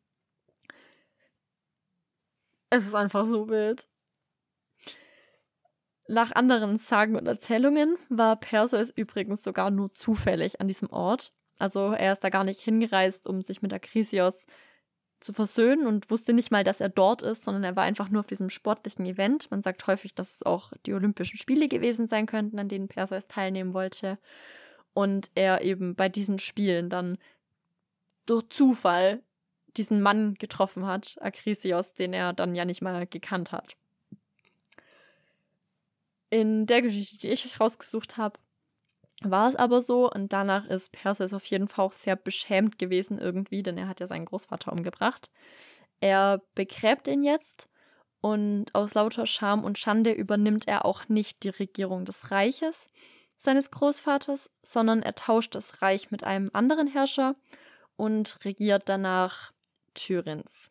Es 2.70 2.88
ist 2.88 2.94
einfach 2.96 3.24
so 3.24 3.48
wild. 3.48 3.86
Nach 6.08 6.32
anderen 6.32 6.76
Sagen 6.76 7.14
und 7.14 7.28
Erzählungen 7.28 7.96
war 8.08 8.34
Perseus 8.34 8.90
übrigens 8.90 9.44
sogar 9.44 9.70
nur 9.70 9.92
zufällig 9.92 10.60
an 10.60 10.66
diesem 10.66 10.90
Ort. 10.90 11.32
Also 11.58 11.92
er 11.92 12.12
ist 12.12 12.24
da 12.24 12.30
gar 12.30 12.42
nicht 12.42 12.60
hingereist, 12.60 13.28
um 13.28 13.42
sich 13.42 13.62
mit 13.62 13.72
Akrisios 13.72 14.46
zu 15.24 15.32
versöhnen 15.32 15.86
und 15.86 16.10
wusste 16.10 16.32
nicht 16.32 16.50
mal, 16.50 16.62
dass 16.62 16.80
er 16.80 16.88
dort 16.88 17.22
ist, 17.22 17.44
sondern 17.44 17.64
er 17.64 17.74
war 17.74 17.84
einfach 17.84 18.10
nur 18.10 18.20
auf 18.20 18.26
diesem 18.26 18.50
sportlichen 18.50 19.06
Event. 19.06 19.50
Man 19.50 19.62
sagt 19.62 19.86
häufig, 19.86 20.14
dass 20.14 20.36
es 20.36 20.42
auch 20.42 20.72
die 20.86 20.92
Olympischen 20.92 21.38
Spiele 21.38 21.66
gewesen 21.66 22.06
sein 22.06 22.26
könnten, 22.26 22.58
an 22.58 22.68
denen 22.68 22.88
Perseus 22.88 23.26
teilnehmen 23.26 23.74
wollte. 23.74 24.18
Und 24.92 25.30
er 25.34 25.62
eben 25.62 25.96
bei 25.96 26.08
diesen 26.08 26.38
Spielen 26.38 26.90
dann 26.90 27.18
durch 28.26 28.48
Zufall 28.50 29.22
diesen 29.76 30.00
Mann 30.00 30.34
getroffen 30.34 30.86
hat, 30.86 31.16
Akrisios, 31.20 31.94
den 31.94 32.12
er 32.12 32.32
dann 32.32 32.54
ja 32.54 32.64
nicht 32.64 32.82
mal 32.82 33.06
gekannt 33.06 33.50
hat. 33.50 33.76
In 36.30 36.66
der 36.66 36.82
Geschichte, 36.82 37.18
die 37.18 37.28
ich 37.28 37.44
euch 37.44 37.58
rausgesucht 37.60 38.16
habe, 38.16 38.38
war 39.22 39.48
es 39.48 39.56
aber 39.56 39.80
so 39.80 40.10
und 40.10 40.32
danach 40.32 40.66
ist 40.66 40.92
Perseus 40.92 41.32
auf 41.32 41.44
jeden 41.46 41.68
Fall 41.68 41.84
auch 41.84 41.92
sehr 41.92 42.16
beschämt 42.16 42.78
gewesen 42.78 43.18
irgendwie, 43.18 43.62
denn 43.62 43.78
er 43.78 43.88
hat 43.88 44.00
ja 44.00 44.06
seinen 44.06 44.24
Großvater 44.24 44.72
umgebracht. 44.72 45.30
Er 46.00 46.42
begräbt 46.54 47.08
ihn 47.08 47.22
jetzt 47.22 47.68
und 48.20 48.74
aus 48.74 48.94
lauter 48.94 49.26
Scham 49.26 49.64
und 49.64 49.78
Schande 49.78 50.12
übernimmt 50.12 50.66
er 50.66 50.84
auch 50.84 51.08
nicht 51.08 51.42
die 51.42 51.50
Regierung 51.50 52.04
des 52.04 52.30
Reiches 52.30 52.86
seines 53.38 53.70
Großvaters, 53.70 54.50
sondern 54.62 55.02
er 55.02 55.14
tauscht 55.14 55.54
das 55.54 55.82
Reich 55.82 56.10
mit 56.10 56.24
einem 56.24 56.50
anderen 56.52 56.88
Herrscher 56.88 57.36
und 57.96 58.38
regiert 58.44 58.88
danach 58.88 59.52
Thyrins. 59.94 60.70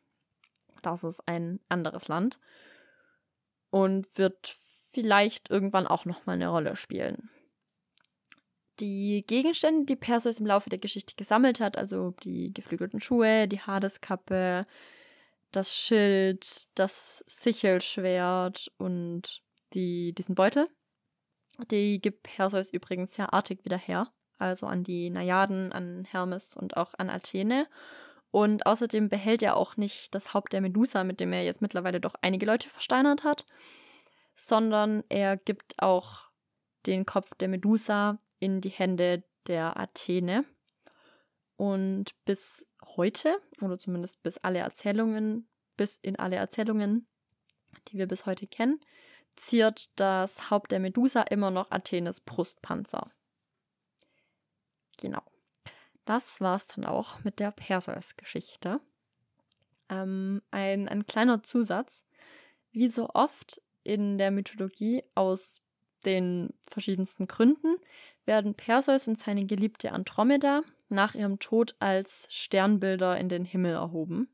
Das 0.82 1.04
ist 1.04 1.28
ein 1.28 1.60
anderes 1.70 2.08
Land 2.08 2.40
und 3.70 4.18
wird 4.18 4.58
vielleicht 4.92 5.50
irgendwann 5.50 5.88
auch 5.88 6.06
noch 6.06 6.26
mal 6.26 6.34
eine 6.34 6.50
Rolle 6.50 6.76
spielen. 6.76 7.30
Die 8.80 9.24
Gegenstände, 9.28 9.86
die 9.86 9.96
Perseus 9.96 10.40
im 10.40 10.48
Laufe 10.48 10.70
der 10.70 10.80
Geschichte 10.80 11.14
gesammelt 11.16 11.60
hat, 11.60 11.78
also 11.78 12.12
die 12.24 12.54
geflügelten 12.54 13.00
Schuhe, 13.00 13.48
die 13.48 13.60
Hadeskappe, 13.60 14.64
das 15.52 15.78
Schild, 15.78 16.68
das 16.76 17.24
Sichelschwert 17.28 18.72
und 18.78 19.44
die, 19.74 20.14
diesen 20.14 20.36
Beutel, 20.36 20.68
die 21.70 22.02
gibt 22.02 22.24
Perseus 22.24 22.70
übrigens 22.70 23.14
sehr 23.14 23.34
artig 23.34 23.64
wieder 23.64 23.78
her. 23.78 24.12
Also 24.40 24.66
an 24.68 24.84
die 24.84 25.10
Najaden, 25.10 25.72
an 25.72 26.06
Hermes 26.06 26.58
und 26.58 26.76
auch 26.76 26.94
an 26.98 27.10
Athene. 27.10 27.68
Und 28.32 28.66
außerdem 28.66 29.10
behält 29.10 29.44
er 29.44 29.56
auch 29.56 29.78
nicht 29.78 30.16
das 30.16 30.34
Haupt 30.34 30.54
der 30.54 30.62
Medusa, 30.62 31.04
mit 31.04 31.20
dem 31.20 31.32
er 31.34 31.44
jetzt 31.44 31.62
mittlerweile 31.62 32.02
doch 32.02 32.16
einige 32.22 32.48
Leute 32.48 32.68
versteinert 32.68 33.24
hat, 33.24 33.46
sondern 34.36 35.04
er 35.10 35.38
gibt 35.38 35.76
auch 35.78 36.30
den 36.86 37.06
Kopf 37.06 37.34
der 37.36 37.48
Medusa 37.48 38.20
in 38.40 38.62
die 38.62 38.70
Hände 38.70 39.24
der 39.48 39.78
Athene. 39.80 40.46
Und 41.56 42.12
bis 42.26 42.66
heute, 42.98 43.40
oder 43.62 43.78
zumindest 43.78 44.22
bis 44.24 44.38
alle 44.38 44.60
Erzählungen, 44.60 45.48
bis 45.78 45.98
in 45.98 46.18
alle 46.18 46.36
Erzählungen, 46.36 47.08
die 47.88 47.98
wir 47.98 48.08
bis 48.08 48.26
heute 48.26 48.48
kennen, 48.48 48.80
ziert 49.36 49.90
das 50.00 50.50
Haupt 50.50 50.72
der 50.72 50.80
Medusa 50.80 51.22
immer 51.24 51.52
noch 51.52 51.72
Athenes 51.72 52.22
Brustpanzer. 52.22 53.12
Genau. 54.98 55.24
Das 56.06 56.42
war 56.42 56.56
es 56.56 56.66
dann 56.66 56.86
auch 56.86 57.24
mit 57.24 57.40
der 57.40 57.52
Perseus-Geschichte. 57.52 58.80
Ähm, 59.90 60.42
ein, 60.52 60.88
ein 60.88 61.06
kleiner 61.06 61.44
Zusatz. 61.44 62.06
Wie 62.72 62.90
so 62.90 63.10
oft 63.14 63.62
in 63.84 64.18
der 64.18 64.32
Mythologie 64.32 65.04
aus 65.16 65.62
den 66.04 66.54
verschiedensten 66.70 67.28
Gründen 67.28 67.78
werden 68.26 68.56
Perseus 68.56 69.08
und 69.08 69.18
seine 69.18 69.46
geliebte 69.46 69.92
Andromeda 69.92 70.62
nach 70.90 71.16
ihrem 71.16 71.40
Tod 71.40 71.76
als 71.80 72.28
Sternbilder 72.30 73.18
in 73.18 73.30
den 73.30 73.46
Himmel 73.46 73.74
erhoben 73.74 74.30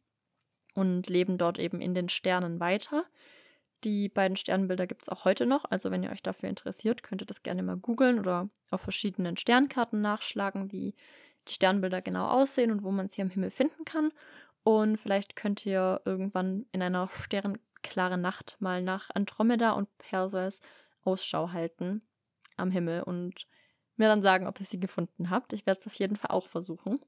und 0.75 1.09
leben 1.09 1.37
dort 1.37 1.59
eben 1.59 1.81
in 1.81 1.93
den 1.93 2.09
Sternen 2.09 2.59
weiter. 2.59 3.05
Die 3.83 4.09
beiden 4.09 4.35
Sternbilder 4.35 4.87
gibt 4.87 5.03
es 5.03 5.09
auch 5.09 5.23
heute 5.23 5.45
noch, 5.45 5.65
also 5.69 5.89
wenn 5.89 6.03
ihr 6.03 6.11
euch 6.11 6.21
dafür 6.21 6.49
interessiert, 6.49 7.01
könnt 7.01 7.21
ihr 7.21 7.27
das 7.27 7.43
gerne 7.43 7.63
mal 7.63 7.77
googeln 7.77 8.19
oder 8.19 8.49
auf 8.71 8.81
verschiedenen 8.81 9.37
Sternkarten 9.37 10.01
nachschlagen, 10.01 10.71
wie 10.71 10.95
die 11.47 11.53
Sternbilder 11.53 12.01
genau 12.01 12.27
aussehen 12.27 12.71
und 12.71 12.83
wo 12.83 12.91
man 12.91 13.07
sie 13.07 13.21
am 13.21 13.29
Himmel 13.29 13.51
finden 13.51 13.85
kann. 13.85 14.11
Und 14.63 14.97
vielleicht 14.97 15.37
könnt 15.37 15.65
ihr 15.65 16.01
irgendwann 16.03 16.65
in 16.73 16.81
einer 16.81 17.07
sternklaren 17.07 18.21
Nacht 18.21 18.57
mal 18.59 18.81
nach 18.81 19.09
Andromeda 19.13 19.71
und 19.71 19.87
Perseus 19.97 20.61
Ausschau 21.03 21.51
halten 21.51 22.01
am 22.57 22.71
Himmel 22.71 23.03
und 23.03 23.47
mir 23.95 24.07
dann 24.07 24.21
sagen, 24.21 24.47
ob 24.47 24.59
ihr 24.59 24.65
sie 24.65 24.79
gefunden 24.79 25.29
habt. 25.29 25.53
Ich 25.53 25.65
werde 25.65 25.79
es 25.79 25.87
auf 25.87 25.93
jeden 25.93 26.15
Fall 26.15 26.31
auch 26.31 26.47
versuchen. 26.47 26.99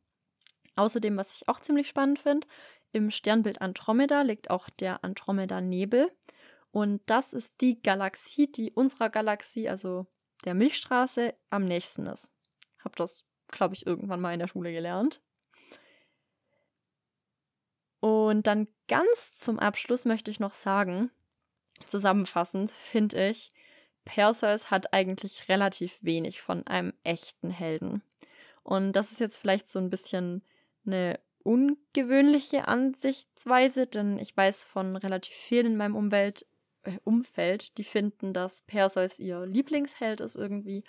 Außerdem, 0.76 1.18
was 1.18 1.36
ich 1.36 1.48
auch 1.48 1.60
ziemlich 1.60 1.88
spannend 1.88 2.20
finde, 2.20 2.48
im 2.92 3.12
Sternbild 3.12 3.62
Andromeda 3.62 4.22
liegt 4.22 4.50
auch 4.50 4.70
der 4.70 5.04
Andromeda-Nebel. 5.04 6.12
Und 6.72 7.02
das 7.06 7.34
ist 7.34 7.54
die 7.62 7.82
Galaxie, 7.82 8.52
die 8.52 8.72
unserer 8.72 9.10
Galaxie, 9.10 9.70
also 9.70 10.08
der 10.46 10.54
Milchstraße, 10.54 11.34
am 11.50 11.66
nächsten 11.66 12.08
ist. 12.08 12.32
Hab 12.84 12.96
das, 12.96 13.26
glaube 13.48 13.76
ich, 13.76 13.86
irgendwann 13.86 14.22
mal 14.22 14.34
in 14.34 14.40
der 14.40 14.48
Schule 14.48 14.72
gelernt. 14.72 15.22
Und 18.00 18.48
dann 18.48 18.68
ganz 18.88 19.34
zum 19.36 19.60
Abschluss 19.60 20.06
möchte 20.06 20.32
ich 20.32 20.40
noch 20.40 20.54
sagen, 20.54 21.12
zusammenfassend 21.86 22.72
finde 22.72 23.30
ich, 23.30 23.54
Perseus 24.06 24.72
hat 24.72 24.94
eigentlich 24.94 25.48
relativ 25.50 26.00
wenig 26.02 26.42
von 26.42 26.66
einem 26.68 26.94
echten 27.04 27.50
Helden. 27.50 28.02
Und 28.64 28.94
das 28.94 29.12
ist 29.12 29.20
jetzt 29.20 29.38
vielleicht 29.38 29.70
so 29.70 29.80
ein 29.80 29.90
bisschen 29.90 30.44
eine 30.86 31.20
ungewöhnliche 31.44 32.68
Ansichtsweise, 32.68 33.88
denn 33.88 34.18
ich 34.20 34.36
weiß 34.36 34.64
von 34.64 34.96
relativ 34.96 35.36
vielen 35.36 35.68
in 35.68 35.78
meinem 35.78 35.96
Umwelt, 35.96 36.46
äh, 36.84 36.98
Umfeld, 37.04 37.78
die 37.78 37.84
finden, 37.84 38.34
dass 38.34 38.62
Perseus 38.62 39.20
ihr 39.20 39.46
Lieblingsheld 39.46 40.22
ist 40.22 40.36
irgendwie, 40.36 40.84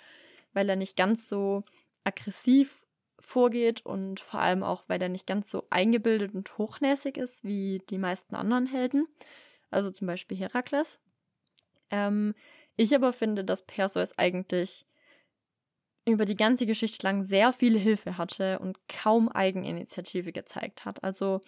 weil 0.53 0.69
er 0.69 0.75
nicht 0.75 0.95
ganz 0.95 1.27
so 1.27 1.63
aggressiv 2.03 2.83
vorgeht 3.19 3.85
und 3.85 4.19
vor 4.19 4.41
allem 4.41 4.63
auch, 4.63 4.83
weil 4.87 5.01
er 5.01 5.09
nicht 5.09 5.27
ganz 5.27 5.49
so 5.49 5.65
eingebildet 5.69 6.35
und 6.35 6.57
hochnäsig 6.57 7.17
ist 7.17 7.43
wie 7.43 7.81
die 7.89 7.97
meisten 7.97 8.35
anderen 8.35 8.67
Helden. 8.67 9.07
Also 9.71 9.91
zum 9.91 10.07
Beispiel 10.07 10.37
Herakles. 10.37 10.99
Ähm, 11.89 12.35
ich 12.75 12.95
aber 12.95 13.13
finde, 13.13 13.43
dass 13.43 13.65
Perseus 13.65 14.17
eigentlich 14.17 14.85
über 16.05 16.25
die 16.25 16.35
ganze 16.35 16.65
Geschichte 16.65 17.05
lang 17.05 17.23
sehr 17.23 17.53
viel 17.53 17.79
Hilfe 17.79 18.17
hatte 18.17 18.59
und 18.59 18.77
kaum 18.89 19.29
Eigeninitiative 19.29 20.31
gezeigt 20.31 20.85
hat. 20.85 21.03
Also 21.03 21.39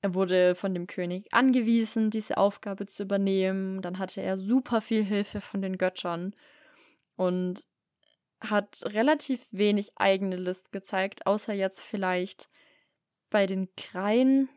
er 0.00 0.14
wurde 0.14 0.54
von 0.54 0.74
dem 0.74 0.86
König 0.86 1.32
angewiesen, 1.32 2.10
diese 2.10 2.36
Aufgabe 2.36 2.86
zu 2.86 3.04
übernehmen. 3.04 3.82
Dann 3.82 3.98
hatte 3.98 4.20
er 4.20 4.36
super 4.36 4.80
viel 4.80 5.02
Hilfe 5.02 5.40
von 5.40 5.62
den 5.62 5.78
Göttern 5.78 6.34
und 7.16 7.66
hat 8.40 8.82
relativ 8.84 9.46
wenig 9.50 9.92
eigene 9.96 10.36
List 10.36 10.72
gezeigt, 10.72 11.26
außer 11.26 11.54
jetzt 11.54 11.80
vielleicht 11.80 12.48
bei 13.30 13.46
den 13.46 13.68
Kreien, 13.76 14.48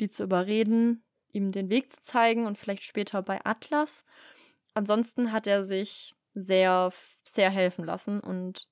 die 0.00 0.08
zu 0.08 0.24
überreden, 0.24 1.04
ihm 1.32 1.52
den 1.52 1.68
Weg 1.68 1.92
zu 1.92 2.00
zeigen 2.00 2.46
und 2.46 2.56
vielleicht 2.56 2.84
später 2.84 3.22
bei 3.22 3.44
Atlas. 3.44 4.04
Ansonsten 4.78 5.32
hat 5.32 5.46
er 5.46 5.62
sich 5.62 6.14
sehr, 6.32 6.92
sehr 7.24 7.50
helfen 7.50 7.84
lassen 7.84 8.20
und 8.20 8.68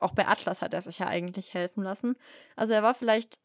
auch 0.00 0.14
bei 0.14 0.26
Atlas 0.26 0.62
hat 0.62 0.74
er 0.74 0.82
sich 0.82 0.98
ja 0.98 1.06
eigentlich 1.06 1.54
helfen 1.54 1.82
lassen. 1.82 2.16
Also 2.56 2.72
er 2.72 2.82
war 2.82 2.94
vielleicht 2.94 3.38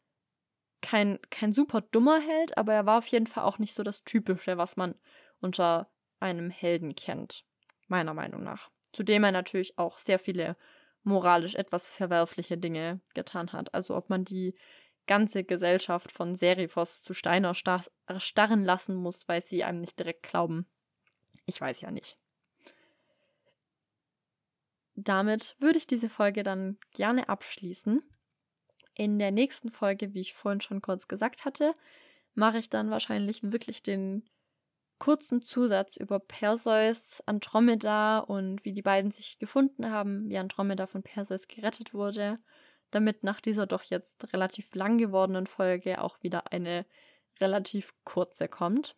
kein, 0.80 1.18
kein 1.30 1.52
super 1.52 1.80
dummer 1.80 2.20
Held, 2.20 2.56
aber 2.56 2.72
er 2.72 2.86
war 2.86 2.98
auf 2.98 3.06
jeden 3.08 3.26
Fall 3.26 3.44
auch 3.44 3.58
nicht 3.58 3.74
so 3.74 3.82
das 3.82 4.04
Typische, 4.04 4.58
was 4.58 4.76
man 4.76 4.94
unter 5.40 5.90
einem 6.20 6.50
Helden 6.50 6.94
kennt, 6.94 7.44
meiner 7.88 8.14
Meinung 8.14 8.42
nach 8.42 8.70
zu 8.92 9.02
dem 9.02 9.24
er 9.24 9.32
natürlich 9.32 9.78
auch 9.78 9.98
sehr 9.98 10.18
viele 10.18 10.56
moralisch 11.02 11.54
etwas 11.54 11.86
verwerfliche 11.86 12.58
Dinge 12.58 13.00
getan 13.14 13.52
hat. 13.52 13.72
Also 13.74 13.96
ob 13.96 14.10
man 14.10 14.24
die 14.24 14.54
ganze 15.06 15.44
Gesellschaft 15.44 16.12
von 16.12 16.34
Serifos 16.34 17.02
zu 17.02 17.14
Steiner 17.14 17.54
star 17.54 17.82
starren 18.18 18.64
lassen 18.64 18.96
muss, 18.96 19.26
weil 19.28 19.40
sie 19.40 19.64
einem 19.64 19.78
nicht 19.78 19.98
direkt 19.98 20.22
glauben. 20.22 20.66
Ich 21.48 21.60
weiß 21.60 21.80
ja 21.80 21.90
nicht. 21.90 22.18
Damit 24.94 25.56
würde 25.58 25.78
ich 25.78 25.86
diese 25.86 26.10
Folge 26.10 26.42
dann 26.42 26.76
gerne 26.92 27.28
abschließen. 27.30 28.02
In 28.94 29.18
der 29.18 29.30
nächsten 29.30 29.70
Folge, 29.70 30.12
wie 30.12 30.20
ich 30.20 30.34
vorhin 30.34 30.60
schon 30.60 30.82
kurz 30.82 31.08
gesagt 31.08 31.46
hatte, 31.46 31.72
mache 32.34 32.58
ich 32.58 32.68
dann 32.68 32.90
wahrscheinlich 32.90 33.40
wirklich 33.42 33.82
den 33.82 34.28
kurzen 34.98 35.40
Zusatz 35.40 35.96
über 35.96 36.20
Perseus, 36.20 37.22
Andromeda 37.24 38.18
und 38.18 38.64
wie 38.64 38.74
die 38.74 38.82
beiden 38.82 39.10
sich 39.10 39.38
gefunden 39.38 39.90
haben, 39.90 40.28
wie 40.28 40.36
Andromeda 40.36 40.86
von 40.86 41.02
Perseus 41.02 41.48
gerettet 41.48 41.94
wurde, 41.94 42.36
damit 42.90 43.22
nach 43.22 43.40
dieser 43.40 43.66
doch 43.66 43.84
jetzt 43.84 44.32
relativ 44.34 44.74
lang 44.74 44.98
gewordenen 44.98 45.46
Folge 45.46 46.02
auch 46.02 46.22
wieder 46.22 46.52
eine 46.52 46.84
relativ 47.40 47.94
kurze 48.04 48.48
kommt. 48.48 48.96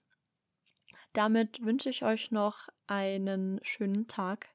Damit 1.12 1.64
wünsche 1.64 1.90
ich 1.90 2.04
euch 2.04 2.30
noch 2.30 2.68
einen 2.86 3.58
schönen 3.62 4.06
Tag 4.06 4.48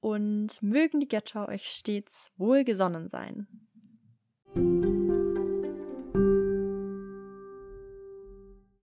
und 0.00 0.62
mögen 0.62 1.00
die 1.00 1.08
Götter 1.08 1.48
euch 1.48 1.68
stets 1.68 2.30
wohlgesonnen 2.36 3.08
sein. 3.08 3.46